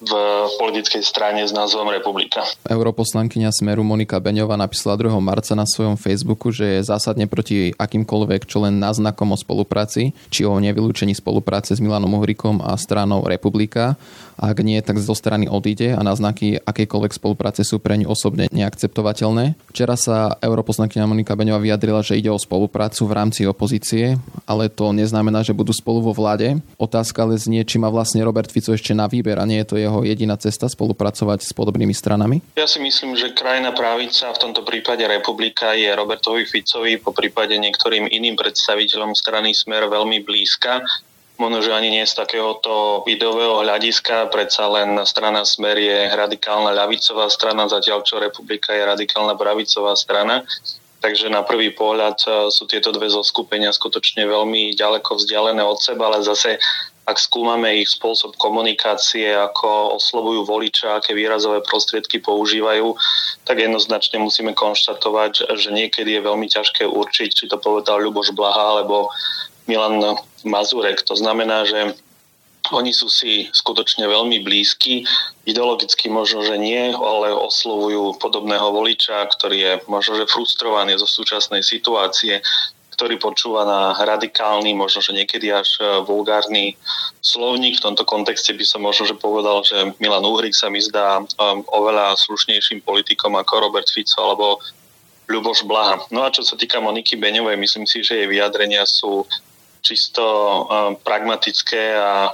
v 0.00 0.12
politickej 0.60 1.00
strane 1.00 1.40
s 1.40 1.56
názvom 1.56 1.88
Republika. 1.88 2.44
Europoslankyňa 2.68 3.48
Smeru 3.48 3.80
Monika 3.80 4.20
Beňová 4.20 4.60
napísala 4.60 5.00
2. 5.00 5.08
marca 5.24 5.56
na 5.56 5.64
svojom 5.64 5.96
Facebooku, 5.96 6.52
že 6.52 6.80
je 6.80 6.88
zásadne 6.88 7.24
proti 7.24 7.72
akýmkoľvek 7.72 8.44
čo 8.44 8.60
len 8.68 8.76
náznakom 8.76 9.32
o 9.32 9.38
spolupráci, 9.40 10.12
či 10.28 10.44
o 10.44 10.60
nevylúčení 10.60 11.16
spolupráce 11.16 11.72
s 11.72 11.80
Milanom 11.80 12.12
Uhrikom 12.20 12.60
a 12.60 12.76
stranou 12.76 13.24
Republika 13.24 13.96
ak 14.36 14.60
nie, 14.60 14.76
tak 14.84 15.00
zo 15.00 15.16
strany 15.16 15.48
odíde 15.48 15.96
a 15.96 16.04
náznaky 16.04 16.60
akejkoľvek 16.60 17.12
spolupráce 17.16 17.64
sú 17.64 17.80
pre 17.80 17.96
ňu 17.96 18.12
osobne 18.12 18.52
neakceptovateľné. 18.52 19.56
Včera 19.72 19.96
sa 19.96 20.36
europoslankyňa 20.44 21.08
Monika 21.08 21.32
Beňová 21.32 21.64
vyjadrila, 21.64 22.04
že 22.04 22.20
ide 22.20 22.28
o 22.28 22.36
spoluprácu 22.36 23.08
v 23.08 23.16
rámci 23.16 23.48
opozície, 23.48 24.20
ale 24.44 24.68
to 24.68 24.92
neznamená, 24.92 25.40
že 25.40 25.56
budú 25.56 25.72
spolu 25.72 26.04
vo 26.04 26.12
vláde. 26.12 26.60
Otázka 26.76 27.24
ale 27.24 27.40
znie, 27.40 27.64
či 27.64 27.80
má 27.80 27.88
vlastne 27.88 28.20
Robert 28.20 28.52
Fico 28.52 28.76
ešte 28.76 28.92
na 28.92 29.08
výber 29.08 29.40
a 29.40 29.48
nie 29.48 29.64
je 29.64 29.68
to 29.72 29.76
jeho 29.86 30.02
jediná 30.02 30.34
cesta 30.36 30.66
spolupracovať 30.66 31.46
s 31.46 31.54
podobnými 31.54 31.94
stranami? 31.94 32.42
Ja 32.58 32.66
si 32.66 32.82
myslím, 32.82 33.14
že 33.14 33.32
krajná 33.32 33.70
právica, 33.70 34.34
v 34.34 34.42
tomto 34.42 34.66
prípade 34.66 35.06
republika, 35.06 35.72
je 35.72 35.88
Robertovi 35.94 36.44
Ficovi, 36.44 36.98
po 36.98 37.14
prípade 37.14 37.54
niektorým 37.54 38.10
iným 38.10 38.34
predstaviteľom 38.34 39.14
strany 39.14 39.54
Smer 39.54 39.86
veľmi 39.86 40.26
blízka 40.26 40.82
možno, 41.36 41.60
že 41.60 41.72
ani 41.72 41.92
nie 41.92 42.04
z 42.04 42.16
takéhoto 42.16 43.04
videového 43.04 43.60
hľadiska, 43.60 44.32
predsa 44.32 44.68
len 44.72 44.96
strana 45.04 45.44
Smer 45.44 45.76
je 45.76 45.98
radikálna 46.16 46.72
ľavicová 46.72 47.28
strana, 47.28 47.68
zatiaľ 47.68 48.02
čo 48.02 48.16
Republika 48.16 48.72
je 48.72 48.82
radikálna 48.84 49.36
pravicová 49.36 49.92
strana. 49.96 50.42
Takže 51.04 51.28
na 51.28 51.44
prvý 51.44 51.76
pohľad 51.76 52.16
e, 52.24 52.28
sú 52.48 52.64
tieto 52.64 52.88
dve 52.88 53.12
zoskupenia 53.12 53.68
skutočne 53.68 54.24
veľmi 54.24 54.72
ďaleko 54.74 55.20
vzdialené 55.20 55.60
od 55.60 55.76
seba, 55.76 56.08
ale 56.08 56.24
zase 56.24 56.56
ak 57.06 57.22
skúmame 57.22 57.78
ich 57.78 57.94
spôsob 57.94 58.34
komunikácie, 58.34 59.30
ako 59.30 59.94
oslovujú 59.94 60.42
voliča, 60.42 60.98
aké 60.98 61.14
výrazové 61.14 61.62
prostriedky 61.62 62.18
používajú, 62.18 62.98
tak 63.46 63.62
jednoznačne 63.62 64.18
musíme 64.18 64.58
konštatovať, 64.58 65.46
že 65.54 65.70
niekedy 65.70 66.18
je 66.18 66.26
veľmi 66.26 66.50
ťažké 66.50 66.82
určiť, 66.82 67.30
či 67.30 67.44
to 67.46 67.62
povedal 67.62 68.02
Ľuboš 68.02 68.34
Blaha 68.34 68.82
alebo 68.82 69.14
Milan 69.70 70.18
Mazurek. 70.42 71.06
To 71.06 71.14
znamená, 71.14 71.62
že 71.62 71.94
Oni 72.74 72.90
sú 72.90 73.06
si 73.06 73.46
skutočne 73.54 74.10
veľmi 74.10 74.42
blízki, 74.42 75.06
ideologicky 75.46 76.10
možno, 76.10 76.42
že 76.42 76.58
nie, 76.58 76.90
ale 76.90 77.30
oslovujú 77.30 78.18
podobného 78.18 78.74
voliča, 78.74 79.22
ktorý 79.38 79.56
je 79.58 79.72
možno, 79.86 80.18
že 80.18 80.26
frustrovaný 80.26 80.98
zo 80.98 81.06
súčasnej 81.06 81.62
situácie, 81.62 82.42
ktorý 82.96 83.20
počúva 83.20 83.68
na 83.68 83.92
radikálny, 83.92 84.72
možno, 84.72 85.04
že 85.04 85.12
niekedy 85.12 85.52
až 85.52 85.76
e, 85.76 86.00
vulgárny 86.08 86.80
slovník. 87.20 87.76
V 87.76 87.92
tomto 87.92 88.08
kontexte 88.08 88.56
by 88.56 88.64
som 88.64 88.80
možno, 88.80 89.04
že 89.04 89.20
povedal, 89.20 89.60
že 89.60 89.92
Milan 90.00 90.24
Uhrik 90.24 90.56
sa 90.56 90.72
mi 90.72 90.80
zdá 90.80 91.20
um, 91.20 91.60
oveľa 91.76 92.16
slušnejším 92.16 92.80
politikom 92.80 93.36
ako 93.36 93.68
Robert 93.68 93.92
Fico 93.92 94.16
alebo 94.24 94.64
Ľuboš 95.28 95.68
Blaha. 95.68 96.00
No 96.08 96.24
a 96.24 96.32
čo 96.32 96.40
sa 96.40 96.56
týka 96.56 96.80
Moniky 96.80 97.20
Beňovej, 97.20 97.60
myslím 97.60 97.84
si, 97.84 98.00
že 98.00 98.24
jej 98.24 98.28
vyjadrenia 98.32 98.88
sú 98.88 99.28
čisto 99.84 100.24
uh, 100.24 100.96
pragmatické 101.04 102.00
a 102.00 102.32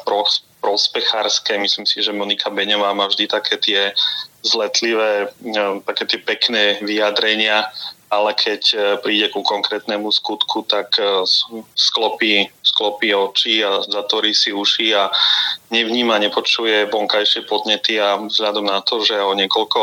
prospechárske. 0.63 1.59
Myslím 1.59 1.91
si, 1.91 2.07
že 2.07 2.15
Monika 2.15 2.55
Beňová 2.55 2.95
má 2.95 3.11
vždy 3.11 3.27
také 3.27 3.59
tie 3.59 3.81
zletlivé, 4.47 5.27
uh, 5.27 5.83
také 5.83 6.07
tie 6.07 6.19
pekné 6.23 6.79
vyjadrenia, 6.87 7.67
ale 8.13 8.37
keď 8.37 8.63
uh, 8.77 8.81
príde 9.01 9.33
ku 9.33 9.41
konkrétnemu 9.41 10.13
skutku, 10.13 10.69
tak 10.69 11.01
sklopí, 11.73 12.53
sklopí 12.61 13.17
oči 13.17 13.65
a 13.65 13.81
zatvorí 13.89 14.37
si 14.37 14.53
uši 14.53 14.93
a 14.93 15.09
nevníma, 15.73 16.21
nepočuje 16.21 16.93
vonkajšie 16.93 17.49
podnety 17.49 17.97
a 17.97 18.21
vzhľadom 18.21 18.69
na 18.69 18.85
to, 18.85 19.01
že 19.01 19.17
o 19.17 19.33
niekoľko 19.33 19.81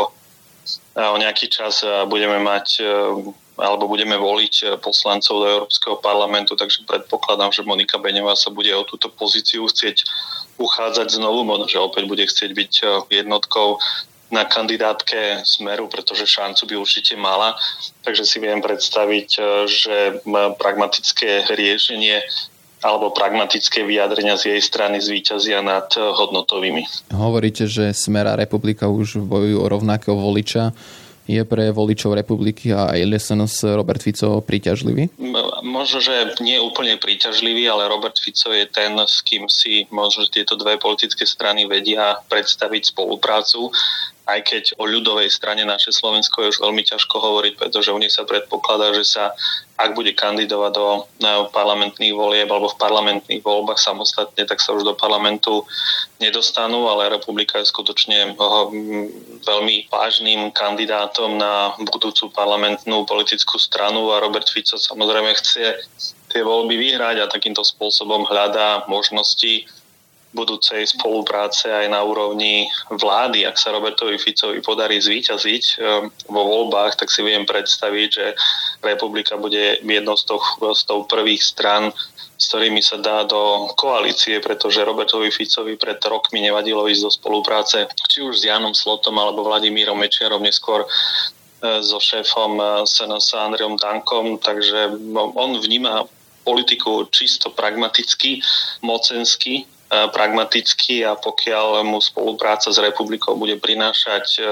o 1.00 1.16
nejaký 1.18 1.48
čas 1.48 1.82
budeme 2.06 2.38
mať 2.42 2.84
alebo 3.60 3.84
budeme 3.84 4.16
voliť 4.16 4.80
poslancov 4.80 5.34
do 5.44 5.46
Európskeho 5.46 6.00
parlamentu, 6.00 6.56
takže 6.56 6.88
predpokladám, 6.88 7.52
že 7.52 7.66
Monika 7.66 8.00
Beňová 8.00 8.32
sa 8.32 8.48
bude 8.48 8.72
o 8.72 8.88
túto 8.88 9.12
pozíciu 9.12 9.68
chcieť 9.68 10.08
uchádzať 10.56 11.20
znovu, 11.20 11.44
možno, 11.44 11.68
že 11.68 11.80
opäť 11.80 12.04
bude 12.08 12.24
chcieť 12.24 12.50
byť 12.56 12.72
jednotkou 13.12 13.76
na 14.30 14.46
kandidátke 14.46 15.42
Smeru, 15.42 15.90
pretože 15.90 16.26
šancu 16.26 16.66
by 16.70 16.74
určite 16.78 17.18
mala. 17.18 17.58
Takže 18.06 18.24
si 18.24 18.38
viem 18.38 18.62
predstaviť, 18.62 19.28
eh, 19.36 19.44
že 19.66 19.96
pragmatické 20.56 21.50
riešenie 21.50 22.22
alebo 22.80 23.12
pragmatické 23.12 23.84
vyjadrenia 23.84 24.40
z 24.40 24.56
jej 24.56 24.60
strany 24.64 25.04
zvíťazia 25.04 25.60
nad 25.60 25.92
hodnotovými. 25.92 27.12
Hovoríte, 27.12 27.68
že 27.68 27.92
Smera 27.92 28.32
republika 28.40 28.88
už 28.88 29.20
bojujú 29.20 29.60
o 29.60 29.68
rovnakého 29.68 30.16
voliča 30.16 30.72
je 31.30 31.42
pre 31.46 31.70
voličov 31.70 32.18
republiky 32.18 32.74
a 32.74 32.90
aj 32.90 33.06
SNS 33.22 33.78
Robert 33.78 34.02
Fico 34.02 34.42
príťažlivý? 34.42 35.14
Možno, 35.62 36.02
že 36.02 36.34
nie 36.42 36.58
úplne 36.58 36.98
príťažlivý, 36.98 37.70
ale 37.70 37.86
Robert 37.86 38.18
Fico 38.18 38.50
je 38.50 38.66
ten, 38.66 38.98
s 38.98 39.22
kým 39.22 39.46
si 39.46 39.86
možno 39.94 40.26
tieto 40.26 40.58
dve 40.58 40.74
politické 40.82 41.22
strany 41.22 41.70
vedia 41.70 42.18
predstaviť 42.26 42.90
spoluprácu 42.90 43.70
aj 44.30 44.40
keď 44.46 44.64
o 44.78 44.86
ľudovej 44.86 45.26
strane 45.30 45.66
naše 45.66 45.90
Slovensko 45.90 46.46
je 46.46 46.50
už 46.54 46.62
veľmi 46.62 46.86
ťažko 46.86 47.16
hovoriť, 47.18 47.54
pretože 47.58 47.90
u 47.90 47.98
nich 47.98 48.14
sa 48.14 48.22
predpokladá, 48.22 48.94
že 48.94 49.02
sa, 49.02 49.34
ak 49.74 49.98
bude 49.98 50.14
kandidovať 50.14 50.72
do 50.76 50.86
parlamentných 51.50 52.14
volieb 52.14 52.46
alebo 52.46 52.70
v 52.70 52.80
parlamentných 52.80 53.42
voľbách 53.42 53.80
samostatne, 53.80 54.46
tak 54.46 54.62
sa 54.62 54.76
už 54.76 54.86
do 54.86 54.94
parlamentu 54.94 55.66
nedostanú, 56.22 56.86
ale 56.86 57.10
republika 57.10 57.58
je 57.58 57.70
skutočne 57.70 58.38
veľmi 59.42 59.76
vážnym 59.90 60.54
kandidátom 60.54 61.34
na 61.34 61.74
budúcu 61.90 62.30
parlamentnú 62.30 63.08
politickú 63.08 63.58
stranu 63.58 64.14
a 64.14 64.22
Robert 64.22 64.46
Fico 64.46 64.78
samozrejme 64.78 65.34
chce 65.34 65.80
tie 66.30 66.42
voľby 66.46 66.78
vyhrať 66.78 67.16
a 67.26 67.32
takýmto 67.32 67.66
spôsobom 67.66 68.22
hľadá 68.22 68.86
možnosti 68.86 69.66
budúcej 70.30 70.86
spolupráce 70.86 71.66
aj 71.66 71.90
na 71.90 72.06
úrovni 72.06 72.70
vlády. 72.90 73.42
Ak 73.42 73.58
sa 73.58 73.74
Robertovi 73.74 74.14
Ficovi 74.14 74.62
podarí 74.62 75.02
zvíťaziť 75.02 75.64
ehm, 75.78 76.06
vo 76.30 76.42
voľbách, 76.46 77.02
tak 77.02 77.10
si 77.10 77.26
viem 77.26 77.42
predstaviť, 77.42 78.08
že 78.08 78.26
republika 78.82 79.34
bude 79.34 79.82
jednou 79.82 80.16
z 80.16 80.82
toho 80.86 81.02
prvých 81.10 81.42
stran, 81.42 81.90
s 82.40 82.44
ktorými 82.48 82.80
sa 82.80 83.02
dá 83.02 83.26
do 83.26 83.68
koalície, 83.74 84.38
pretože 84.38 84.86
Robertovi 84.86 85.34
Ficovi 85.34 85.74
pred 85.74 85.98
rokmi 86.06 86.40
nevadilo 86.40 86.86
ísť 86.86 87.02
do 87.02 87.10
spolupráce 87.10 87.90
či 88.08 88.22
už 88.22 88.40
s 88.40 88.46
Janom 88.46 88.72
Slotom 88.72 89.18
alebo 89.18 89.44
Vladimírom 89.44 89.98
Mečiarom, 89.98 90.46
neskôr 90.46 90.86
ehm, 90.86 91.82
so 91.82 91.98
šéfom 91.98 92.86
SNS 92.86 93.34
ehm, 93.34 93.42
Andreom 93.50 93.74
Dankom, 93.74 94.38
takže 94.38 94.94
no, 95.10 95.34
on 95.34 95.58
vníma 95.58 96.06
politiku 96.46 97.04
čisto 97.10 97.50
pragmaticky, 97.52 98.40
mocensky 98.80 99.66
pragmatický 99.90 101.02
a 101.02 101.18
pokiaľ 101.18 101.82
mu 101.82 101.98
spolupráca 101.98 102.70
s 102.70 102.78
republikou 102.78 103.34
bude 103.34 103.58
prinášať 103.58 104.26
e, 104.38 104.42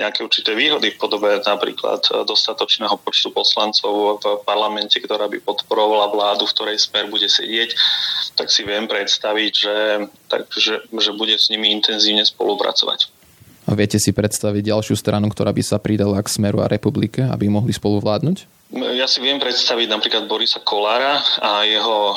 nejaké 0.00 0.24
určité 0.24 0.56
výhody 0.56 0.96
v 0.96 1.00
podobe 1.00 1.28
napríklad 1.44 2.00
dostatočného 2.24 2.96
počtu 3.04 3.28
poslancov 3.36 4.24
v 4.24 4.40
parlamente, 4.48 4.96
ktorá 4.96 5.28
by 5.28 5.44
podporovala 5.44 6.08
vládu, 6.08 6.48
v 6.48 6.54
ktorej 6.56 6.80
smer 6.80 7.12
bude 7.12 7.28
sedieť, 7.28 7.76
tak 8.32 8.48
si 8.48 8.64
viem 8.64 8.88
predstaviť, 8.88 9.52
že, 9.52 9.76
tak, 10.32 10.48
že 10.56 11.12
bude 11.12 11.36
s 11.36 11.52
nimi 11.52 11.68
intenzívne 11.68 12.24
spolupracovať. 12.24 13.11
A 13.66 13.78
viete 13.78 13.98
si 14.02 14.10
predstaviť 14.10 14.74
ďalšiu 14.74 14.98
stranu, 14.98 15.30
ktorá 15.30 15.54
by 15.54 15.62
sa 15.62 15.78
pridala 15.78 16.18
k 16.18 16.32
Smeru 16.32 16.60
a 16.60 16.70
republike, 16.70 17.22
aby 17.22 17.46
mohli 17.46 17.70
spolu 17.70 18.02
vládnuť? 18.02 18.62
Ja 18.72 19.04
si 19.04 19.20
viem 19.20 19.36
predstaviť 19.36 19.84
napríklad 19.84 20.24
Borisa 20.24 20.56
Kolára 20.64 21.20
a 21.44 21.60
jeho 21.68 22.16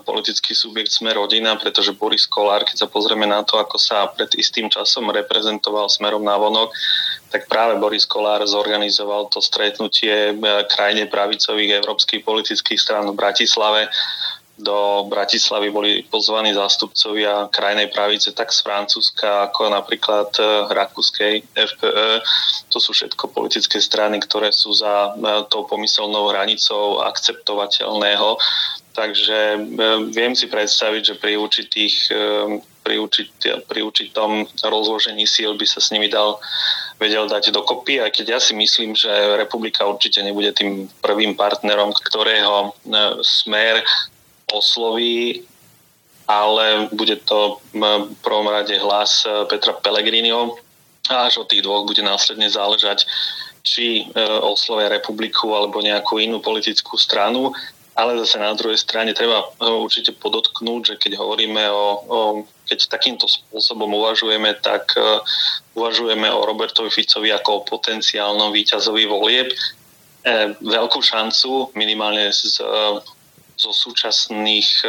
politický 0.00 0.56
subjekt 0.56 0.96
Sme 0.96 1.12
rodina, 1.12 1.60
pretože 1.60 1.92
Boris 1.92 2.24
Kolár, 2.24 2.64
keď 2.64 2.76
sa 2.80 2.88
pozrieme 2.88 3.28
na 3.28 3.44
to, 3.44 3.60
ako 3.60 3.76
sa 3.76 4.08
pred 4.08 4.32
istým 4.40 4.72
časom 4.72 5.12
reprezentoval 5.12 5.92
smerom 5.92 6.24
na 6.24 6.40
vonok, 6.40 6.72
tak 7.28 7.44
práve 7.52 7.76
Boris 7.76 8.08
Kolár 8.08 8.40
zorganizoval 8.48 9.28
to 9.28 9.44
stretnutie 9.44 10.32
e, 10.32 10.34
krajine 10.72 11.04
pravicových 11.04 11.84
európskych 11.84 12.24
politických 12.24 12.80
strán 12.80 13.04
v 13.04 13.20
Bratislave 13.20 13.92
do 14.60 15.08
Bratislavy 15.08 15.72
boli 15.72 15.92
pozvaní 16.04 16.52
zástupcovia 16.52 17.48
krajnej 17.48 17.88
pravice 17.88 18.32
tak 18.36 18.52
z 18.52 18.60
Francúzska 18.60 19.48
ako 19.48 19.72
napríklad 19.72 20.28
e, 20.36 20.44
rakúskej 20.68 21.42
FPE. 21.56 22.20
To 22.68 22.78
sú 22.78 22.92
všetko 22.92 23.32
politické 23.32 23.80
strany, 23.80 24.20
ktoré 24.20 24.52
sú 24.52 24.76
za 24.76 25.16
e, 25.16 25.48
tou 25.48 25.64
pomyselnou 25.64 26.28
hranicou 26.28 27.00
akceptovateľného. 27.08 28.36
Takže 28.92 29.38
e, 29.56 29.58
viem 30.12 30.36
si 30.36 30.46
predstaviť, 30.46 31.02
že 31.02 31.14
pri 31.16 31.40
určitých 31.40 32.12
pri, 32.80 32.96
určit, 32.96 33.30
pri 33.68 33.80
určitom 33.84 34.48
rozložení 34.64 35.28
síl 35.28 35.52
by 35.52 35.66
sa 35.68 35.84
s 35.84 35.92
nimi 35.92 36.08
dal 36.08 36.40
vedel 36.96 37.28
dať 37.28 37.52
dokopy, 37.52 38.00
aj 38.00 38.12
keď 38.12 38.26
ja 38.36 38.40
si 38.40 38.56
myslím, 38.56 38.96
že 38.96 39.08
republika 39.36 39.84
určite 39.84 40.24
nebude 40.24 40.52
tým 40.56 40.88
prvým 41.04 41.36
partnerom, 41.36 41.92
ktorého 41.92 42.72
smer 43.20 43.84
osloví, 44.52 45.46
ale 46.30 46.86
bude 46.94 47.16
to 47.26 47.58
v 47.74 48.14
prvom 48.22 48.46
rade 48.46 48.78
hlas 48.78 49.26
e, 49.26 49.44
Petra 49.50 49.74
Pellegriniho 49.74 50.54
a 51.10 51.26
až 51.26 51.42
od 51.42 51.50
tých 51.50 51.66
dvoch 51.66 51.82
bude 51.82 52.06
následne 52.06 52.46
záležať, 52.46 53.02
či 53.66 54.06
e, 54.06 54.22
oslovia 54.46 54.94
republiku 54.94 55.50
alebo 55.58 55.82
nejakú 55.82 56.22
inú 56.22 56.38
politickú 56.38 56.94
stranu. 56.94 57.50
Ale 57.98 58.16
zase 58.22 58.38
na 58.38 58.54
druhej 58.54 58.78
strane 58.78 59.10
treba 59.10 59.42
e, 59.42 59.66
určite 59.66 60.14
podotknúť, 60.14 60.94
že 60.94 60.94
keď 61.02 61.18
hovoríme 61.18 61.66
o, 61.66 61.86
o 62.06 62.18
keď 62.70 62.86
takýmto 62.86 63.26
spôsobom 63.26 63.90
uvažujeme, 63.90 64.54
tak 64.62 64.94
uvažujeme 65.74 66.30
o 66.30 66.46
Robertovi 66.46 66.86
Ficovi 66.86 67.34
ako 67.34 67.50
o 67.50 67.66
potenciálnom 67.66 68.54
víťazovi 68.54 69.10
volieb. 69.10 69.50
Veľkú 70.62 71.02
šancu 71.02 71.74
minimálne 71.74 72.30
z 72.30 72.62
zo 73.60 73.76
súčasných 73.76 74.68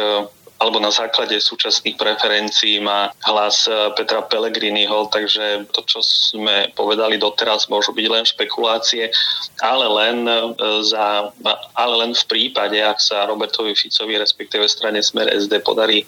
alebo 0.62 0.78
na 0.78 0.94
základe 0.94 1.34
súčasných 1.42 1.98
preferencií 1.98 2.78
má 2.78 3.10
hlas 3.26 3.66
e, 3.66 3.74
Petra 3.98 4.22
Pellegriniho, 4.22 5.10
takže 5.10 5.66
to, 5.74 5.82
čo 5.82 6.00
sme 6.00 6.70
povedali 6.78 7.18
doteraz, 7.18 7.66
môžu 7.66 7.90
byť 7.90 8.06
len 8.06 8.22
špekulácie, 8.22 9.10
ale 9.58 9.86
len, 9.90 10.16
e, 10.24 10.40
za, 10.86 11.34
ale 11.74 11.94
len 12.06 12.14
v 12.14 12.24
prípade, 12.30 12.78
ak 12.78 13.02
sa 13.02 13.26
Robertovi 13.26 13.74
Ficovi, 13.74 14.14
respektíve 14.16 14.64
strane 14.70 15.02
Smer 15.02 15.34
SD 15.34 15.60
podarí 15.66 16.06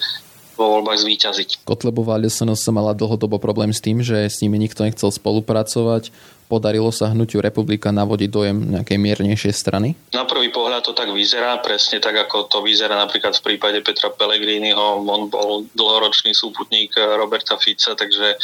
vo 0.55 0.79
voľbách 0.79 1.03
zvíťaziť. 1.03 1.67
Kotlebová 1.67 2.15
sa 2.31 2.71
mala 2.71 2.95
dlhodobo 2.95 3.43
problém 3.43 3.75
s 3.75 3.83
tým, 3.83 3.99
že 3.99 4.31
s 4.31 4.39
nimi 4.39 4.55
nikto 4.55 4.87
nechcel 4.87 5.11
spolupracovať 5.11 6.15
podarilo 6.45 6.93
sa 6.93 7.11
hnutiu 7.11 7.41
republika 7.41 7.89
navodiť 7.89 8.29
dojem 8.29 8.57
nejakej 8.77 8.97
miernejšej 8.97 9.53
strany? 9.53 9.97
Na 10.13 10.23
prvý 10.29 10.53
pohľad 10.53 10.85
to 10.85 10.93
tak 10.93 11.09
vyzerá, 11.11 11.59
presne 11.59 11.97
tak 11.99 12.15
ako 12.15 12.47
to 12.47 12.61
vyzerá 12.61 12.95
napríklad 12.95 13.33
v 13.37 13.45
prípade 13.53 13.79
Petra 13.81 14.13
Pellegriniho. 14.13 15.01
On 15.01 15.27
bol 15.27 15.65
dlhoročný 15.73 16.31
súputník 16.31 16.95
Roberta 16.95 17.57
Fica, 17.57 17.97
takže 17.97 18.37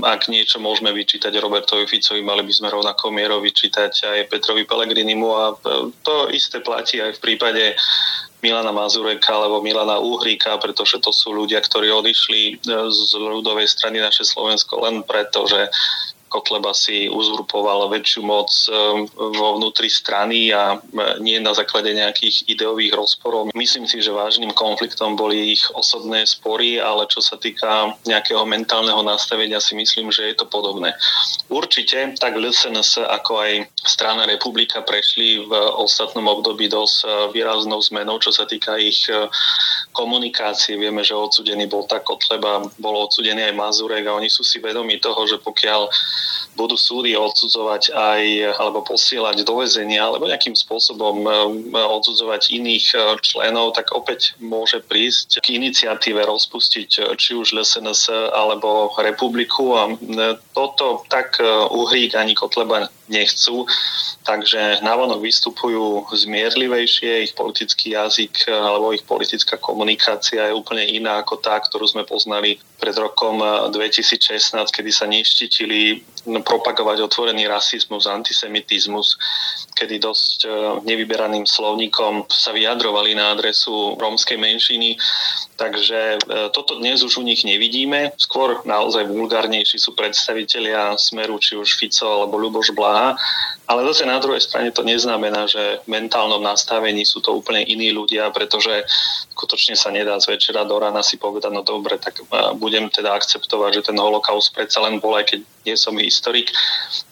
ak 0.00 0.30
niečo 0.30 0.62
môžeme 0.62 0.94
vyčítať 0.94 1.34
Robertovi 1.34 1.84
Ficovi, 1.84 2.22
mali 2.22 2.46
by 2.46 2.52
sme 2.54 2.72
rovnako 2.72 3.10
mierou 3.10 3.42
vyčítať 3.42 3.92
aj 4.06 4.30
Petrovi 4.30 4.64
Pellegrinimu 4.64 5.28
a 5.34 5.44
to 6.06 6.30
isté 6.30 6.62
platí 6.62 7.02
aj 7.02 7.18
v 7.18 7.22
prípade 7.22 7.74
Milana 8.38 8.70
Mazureka 8.70 9.34
alebo 9.34 9.58
Milana 9.58 9.98
Uhríka, 9.98 10.54
pretože 10.62 11.02
to 11.02 11.10
sú 11.10 11.34
ľudia, 11.34 11.58
ktorí 11.58 11.90
odišli 11.90 12.42
e, 12.54 12.76
z 12.86 13.10
ľudovej 13.18 13.66
strany 13.66 13.98
naše 13.98 14.22
Slovensko 14.22 14.78
len 14.78 15.02
preto, 15.02 15.42
že 15.50 15.66
Kotleba 16.28 16.76
si 16.76 17.08
uzurpoval 17.08 17.88
väčšiu 17.88 18.20
moc 18.20 18.52
e, 18.68 18.72
vo 19.12 19.48
vnútri 19.56 19.88
strany 19.88 20.52
a 20.52 20.76
e, 20.76 20.78
nie 21.24 21.40
na 21.40 21.56
základe 21.56 21.90
nejakých 21.90 22.44
ideových 22.52 22.92
rozporov. 22.92 23.50
Myslím 23.56 23.88
si, 23.88 24.04
že 24.04 24.12
vážnym 24.12 24.52
konfliktom 24.52 25.16
boli 25.16 25.56
ich 25.56 25.64
osobné 25.72 26.28
spory, 26.28 26.76
ale 26.78 27.08
čo 27.08 27.24
sa 27.24 27.40
týka 27.40 27.96
nejakého 28.04 28.44
mentálneho 28.44 29.00
nastavenia 29.00 29.58
si 29.58 29.72
myslím, 29.74 30.12
že 30.12 30.30
je 30.30 30.36
to 30.36 30.46
podobné. 30.46 30.92
Určite 31.48 32.14
tak 32.20 32.36
LSNS 32.36 33.02
ako 33.08 33.40
aj 33.40 33.52
strana 33.82 34.28
Republika 34.28 34.84
prešli 34.84 35.42
v 35.48 35.52
ostatnom 35.80 36.28
období 36.28 36.68
dosť 36.68 36.96
e, 37.02 37.06
výraznou 37.32 37.80
zmenou, 37.80 38.20
čo 38.20 38.30
sa 38.30 38.44
týka 38.44 38.76
ich 38.76 39.08
komunikácie. 39.96 40.76
Vieme, 40.76 41.02
že 41.02 41.16
odsudený 41.16 41.66
bol 41.66 41.88
tak 41.88 42.04
Kotleba, 42.04 42.62
bol 42.78 42.94
odsudený 43.08 43.50
aj 43.50 43.58
Mazurek 43.58 44.04
a 44.06 44.14
oni 44.14 44.28
sú 44.28 44.46
si 44.46 44.62
vedomi 44.62 45.00
toho, 45.00 45.26
že 45.26 45.40
pokiaľ 45.40 45.88
budú 46.58 46.74
súdy 46.74 47.14
odsudzovať 47.14 47.94
aj 47.94 48.22
alebo 48.58 48.82
posielať 48.82 49.46
do 49.46 49.62
väzenia 49.62 50.02
alebo 50.02 50.26
nejakým 50.26 50.58
spôsobom 50.58 51.16
um, 51.22 51.30
odsudzovať 51.70 52.50
iných 52.50 52.86
uh, 52.98 53.14
členov, 53.22 53.78
tak 53.78 53.94
opäť 53.94 54.34
môže 54.42 54.82
prísť 54.82 55.38
k 55.38 55.54
iniciatíve 55.62 56.18
rozpustiť 56.26 56.90
uh, 56.98 57.14
či 57.14 57.38
už 57.38 57.54
LSNS 57.54 58.34
alebo 58.34 58.90
republiku. 58.98 59.78
A 59.78 59.94
uh, 59.94 60.34
toto 60.50 61.06
tak 61.06 61.38
Uhrík 61.70 62.18
ani 62.18 62.34
Kotleba 62.34 62.90
nechcú, 63.08 63.64
takže 64.24 64.80
navonok 64.84 65.24
vystupujú 65.24 66.08
zmierlivejšie, 66.12 67.28
ich 67.28 67.32
politický 67.32 67.96
jazyk 67.96 68.48
alebo 68.48 68.92
ich 68.92 69.04
politická 69.04 69.56
komunikácia 69.56 70.48
je 70.48 70.56
úplne 70.56 70.84
iná 70.84 71.20
ako 71.24 71.40
tá, 71.40 71.56
ktorú 71.60 71.88
sme 71.88 72.04
poznali 72.04 72.60
pred 72.78 72.94
rokom 72.96 73.40
2016, 73.72 74.52
kedy 74.70 74.90
sa 74.92 75.08
neštítili 75.08 76.04
propagovať 76.24 77.04
otvorený 77.04 77.46
rasizmus, 77.46 78.08
antisemitizmus, 78.08 79.18
kedy 79.76 80.02
dosť 80.02 80.38
e, 80.44 80.48
nevyberaným 80.88 81.46
slovníkom 81.46 82.26
sa 82.26 82.50
vyjadrovali 82.50 83.14
na 83.14 83.36
adresu 83.36 83.94
rómskej 83.94 84.38
menšiny. 84.40 84.98
Takže 85.54 86.00
e, 86.16 86.18
toto 86.50 86.78
dnes 86.78 87.02
už 87.02 87.20
u 87.20 87.24
nich 87.26 87.42
nevidíme. 87.46 88.14
Skôr 88.18 88.62
naozaj 88.66 89.06
vulgárnejší 89.06 89.78
sú 89.78 89.94
predstavitelia 89.94 90.98
Smeru, 90.98 91.38
či 91.38 91.54
už 91.54 91.78
Fico 91.78 92.06
alebo 92.06 92.40
Ľuboš 92.40 92.74
Blaha. 92.74 93.14
Ale 93.68 93.84
zase 93.92 94.08
na 94.08 94.16
druhej 94.16 94.40
strane 94.40 94.72
to 94.72 94.80
neznamená, 94.80 95.44
že 95.44 95.84
v 95.84 95.92
mentálnom 95.92 96.40
nastavení 96.40 97.04
sú 97.04 97.20
to 97.20 97.36
úplne 97.36 97.60
iní 97.68 97.92
ľudia, 97.92 98.32
pretože 98.32 98.80
skutočne 99.38 99.78
sa 99.78 99.94
nedá 99.94 100.18
z 100.18 100.34
večera 100.34 100.66
do 100.66 100.82
rána 100.82 100.98
si 101.06 101.14
povedať, 101.14 101.54
no 101.54 101.62
dobre, 101.62 101.94
tak 102.02 102.18
e, 102.18 102.26
budem 102.58 102.90
teda 102.90 103.14
akceptovať, 103.14 103.70
že 103.78 103.86
ten 103.94 103.96
holokaust 104.02 104.50
predsa 104.50 104.82
len 104.82 104.98
bol, 104.98 105.14
aj 105.14 105.30
keď 105.30 105.40
nie 105.62 105.76
som 105.78 105.94
historik, 105.94 106.50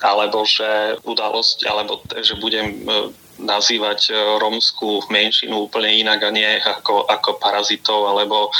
alebo 0.03 0.43
že 0.43 0.99
udalosť, 1.07 1.71
alebo 1.71 2.03
že 2.19 2.35
budem 2.43 2.83
e, 2.83 3.15
nazývať 3.39 4.11
e, 4.11 4.13
rómskú 4.43 5.07
menšinu 5.07 5.71
úplne 5.71 6.03
inak 6.03 6.27
a 6.27 6.35
nie 6.35 6.59
ako, 6.59 7.07
ako 7.07 7.39
parazitov 7.39 8.11
alebo 8.11 8.51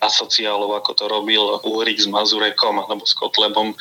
asociálov, 0.00 0.80
ako 0.80 0.90
to 0.96 1.04
robil 1.06 1.60
Uhrik 1.62 2.00
s 2.00 2.08
Mazurekom 2.08 2.80
alebo 2.80 3.04
s 3.04 3.12
Kotlebom 3.12 3.76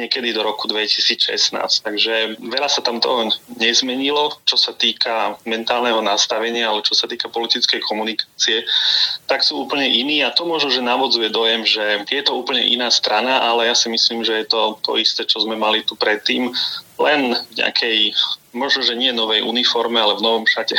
niekedy 0.00 0.32
do 0.32 0.40
roku 0.40 0.64
2016. 0.64 1.52
Takže 1.84 2.40
veľa 2.40 2.68
sa 2.72 2.80
tam 2.80 2.98
toho 2.98 3.28
nezmenilo, 3.60 4.40
čo 4.48 4.56
sa 4.56 4.72
týka 4.72 5.36
mentálneho 5.44 6.00
nastavenia, 6.00 6.72
ale 6.72 6.80
čo 6.84 6.96
sa 6.96 7.04
týka 7.04 7.28
politickej 7.28 7.84
komunikácie, 7.84 8.64
tak 9.28 9.44
sú 9.44 9.68
úplne 9.68 9.86
iní. 9.86 10.24
A 10.24 10.32
to 10.32 10.48
možno, 10.48 10.72
že 10.72 10.80
navodzuje 10.80 11.28
dojem, 11.28 11.62
že 11.68 12.02
je 12.08 12.22
to 12.24 12.32
úplne 12.32 12.64
iná 12.64 12.88
strana, 12.88 13.44
ale 13.44 13.68
ja 13.68 13.76
si 13.76 13.92
myslím, 13.92 14.24
že 14.24 14.44
je 14.44 14.46
to 14.48 14.80
to 14.80 14.96
isté, 14.96 15.28
čo 15.28 15.44
sme 15.44 15.54
mali 15.54 15.84
tu 15.84 15.94
predtým, 15.94 16.48
len 16.98 17.36
v 17.36 17.54
nejakej, 17.60 17.98
možno, 18.56 18.80
že 18.82 18.98
nie 18.98 19.12
novej 19.14 19.44
uniforme, 19.44 20.00
ale 20.00 20.18
v 20.18 20.24
novom 20.24 20.44
šate 20.48 20.74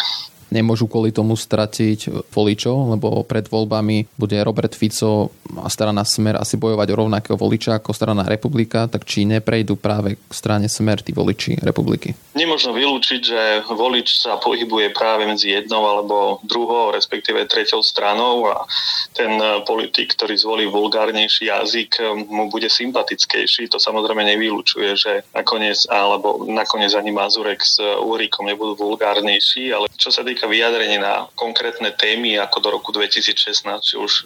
nemôžu 0.50 0.90
kvôli 0.90 1.14
tomu 1.14 1.34
stratiť 1.38 2.30
voličov, 2.34 2.98
lebo 2.98 3.22
pred 3.26 3.46
voľbami 3.50 4.18
bude 4.18 4.38
Robert 4.42 4.74
Fico 4.74 5.34
a 5.62 5.70
strana 5.70 6.06
Smer 6.06 6.38
asi 6.38 6.58
bojovať 6.58 6.88
o 6.94 7.00
rovnakého 7.06 7.38
voliča 7.38 7.82
ako 7.82 7.94
strana 7.94 8.26
Republika, 8.26 8.86
tak 8.86 9.06
či 9.06 9.26
neprejdú 9.26 9.78
práve 9.78 10.18
k 10.18 10.32
strane 10.34 10.70
Smer 10.70 11.02
tí 11.02 11.14
voliči 11.14 11.58
Republiky? 11.62 12.14
Nemôžno 12.38 12.74
vylúčiť, 12.74 13.22
že 13.22 13.42
volič 13.68 14.22
sa 14.22 14.38
pohybuje 14.38 14.94
práve 14.94 15.26
medzi 15.26 15.54
jednou 15.54 15.86
alebo 15.86 16.40
druhou, 16.46 16.94
respektíve 16.94 17.46
treťou 17.50 17.82
stranou 17.82 18.46
a 18.50 18.66
ten 19.14 19.42
politik, 19.66 20.14
ktorý 20.14 20.38
zvolí 20.38 20.66
vulgárnejší 20.70 21.50
jazyk, 21.50 22.00
mu 22.30 22.48
bude 22.48 22.70
sympatickejší. 22.70 23.68
To 23.74 23.82
samozrejme 23.82 24.24
nevylúčuje, 24.24 24.96
že 24.96 25.12
nakoniec, 25.34 25.84
alebo 25.90 26.46
nakoniec 26.48 26.94
ani 26.94 27.12
Mazurek 27.12 27.60
s 27.66 27.82
Úrikom 27.82 28.48
nebudú 28.48 28.78
vulgárnejší, 28.78 29.74
ale 29.74 29.90
čo 29.98 30.14
sa 30.14 30.24
týka 30.24 30.39
týka 30.40 30.48
vyjadrení 30.48 31.04
na 31.04 31.28
konkrétne 31.36 31.92
témy 31.92 32.40
ako 32.40 32.58
do 32.64 32.70
roku 32.72 32.96
2016, 32.96 33.60
či 33.84 34.00
už 34.00 34.24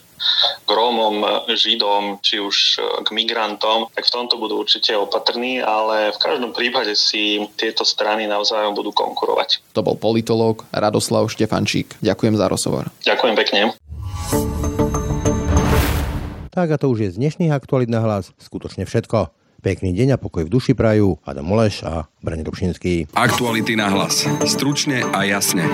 k 0.62 0.70
Rómom, 0.70 1.26
Židom, 1.50 2.22
či 2.22 2.38
už 2.38 2.78
e, 2.78 3.02
k 3.02 3.08
migrantom, 3.10 3.90
tak 3.90 4.06
v 4.06 4.14
tomto 4.14 4.38
budú 4.38 4.62
určite 4.62 4.94
opatrní, 4.94 5.58
ale 5.58 6.14
v 6.14 6.18
každom 6.22 6.54
prípade 6.54 6.94
si 6.94 7.42
tieto 7.58 7.82
strany 7.82 8.30
navzájom 8.30 8.78
budú 8.78 8.94
konkurovať. 8.94 9.74
To 9.74 9.82
bol 9.82 9.98
politológ 9.98 10.62
Radoslav 10.70 11.26
Štefančík. 11.34 11.98
Ďakujem 11.98 12.38
za 12.38 12.46
rozhovor. 12.46 12.94
Ďakujem 13.02 13.34
pekne. 13.34 13.60
Tak 16.54 16.70
a 16.70 16.78
to 16.78 16.94
už 16.94 17.10
je 17.10 17.10
z 17.10 17.18
dnešných 17.18 17.50
aktualít 17.50 17.90
na 17.90 17.98
hlas 17.98 18.30
skutočne 18.38 18.86
všetko. 18.86 19.34
Pekný 19.64 19.96
deň 19.96 20.08
a 20.12 20.20
pokoj 20.20 20.44
v 20.44 20.52
duši 20.52 20.76
prajú 20.76 21.16
Adam 21.24 21.48
Moleš 21.48 21.88
a 21.88 22.04
Brane 22.20 22.44
Dobšinský. 22.44 23.16
Aktuality 23.16 23.72
na 23.80 23.88
hlas. 23.88 24.28
Stručne 24.44 25.00
a 25.08 25.24
jasne. 25.24 25.64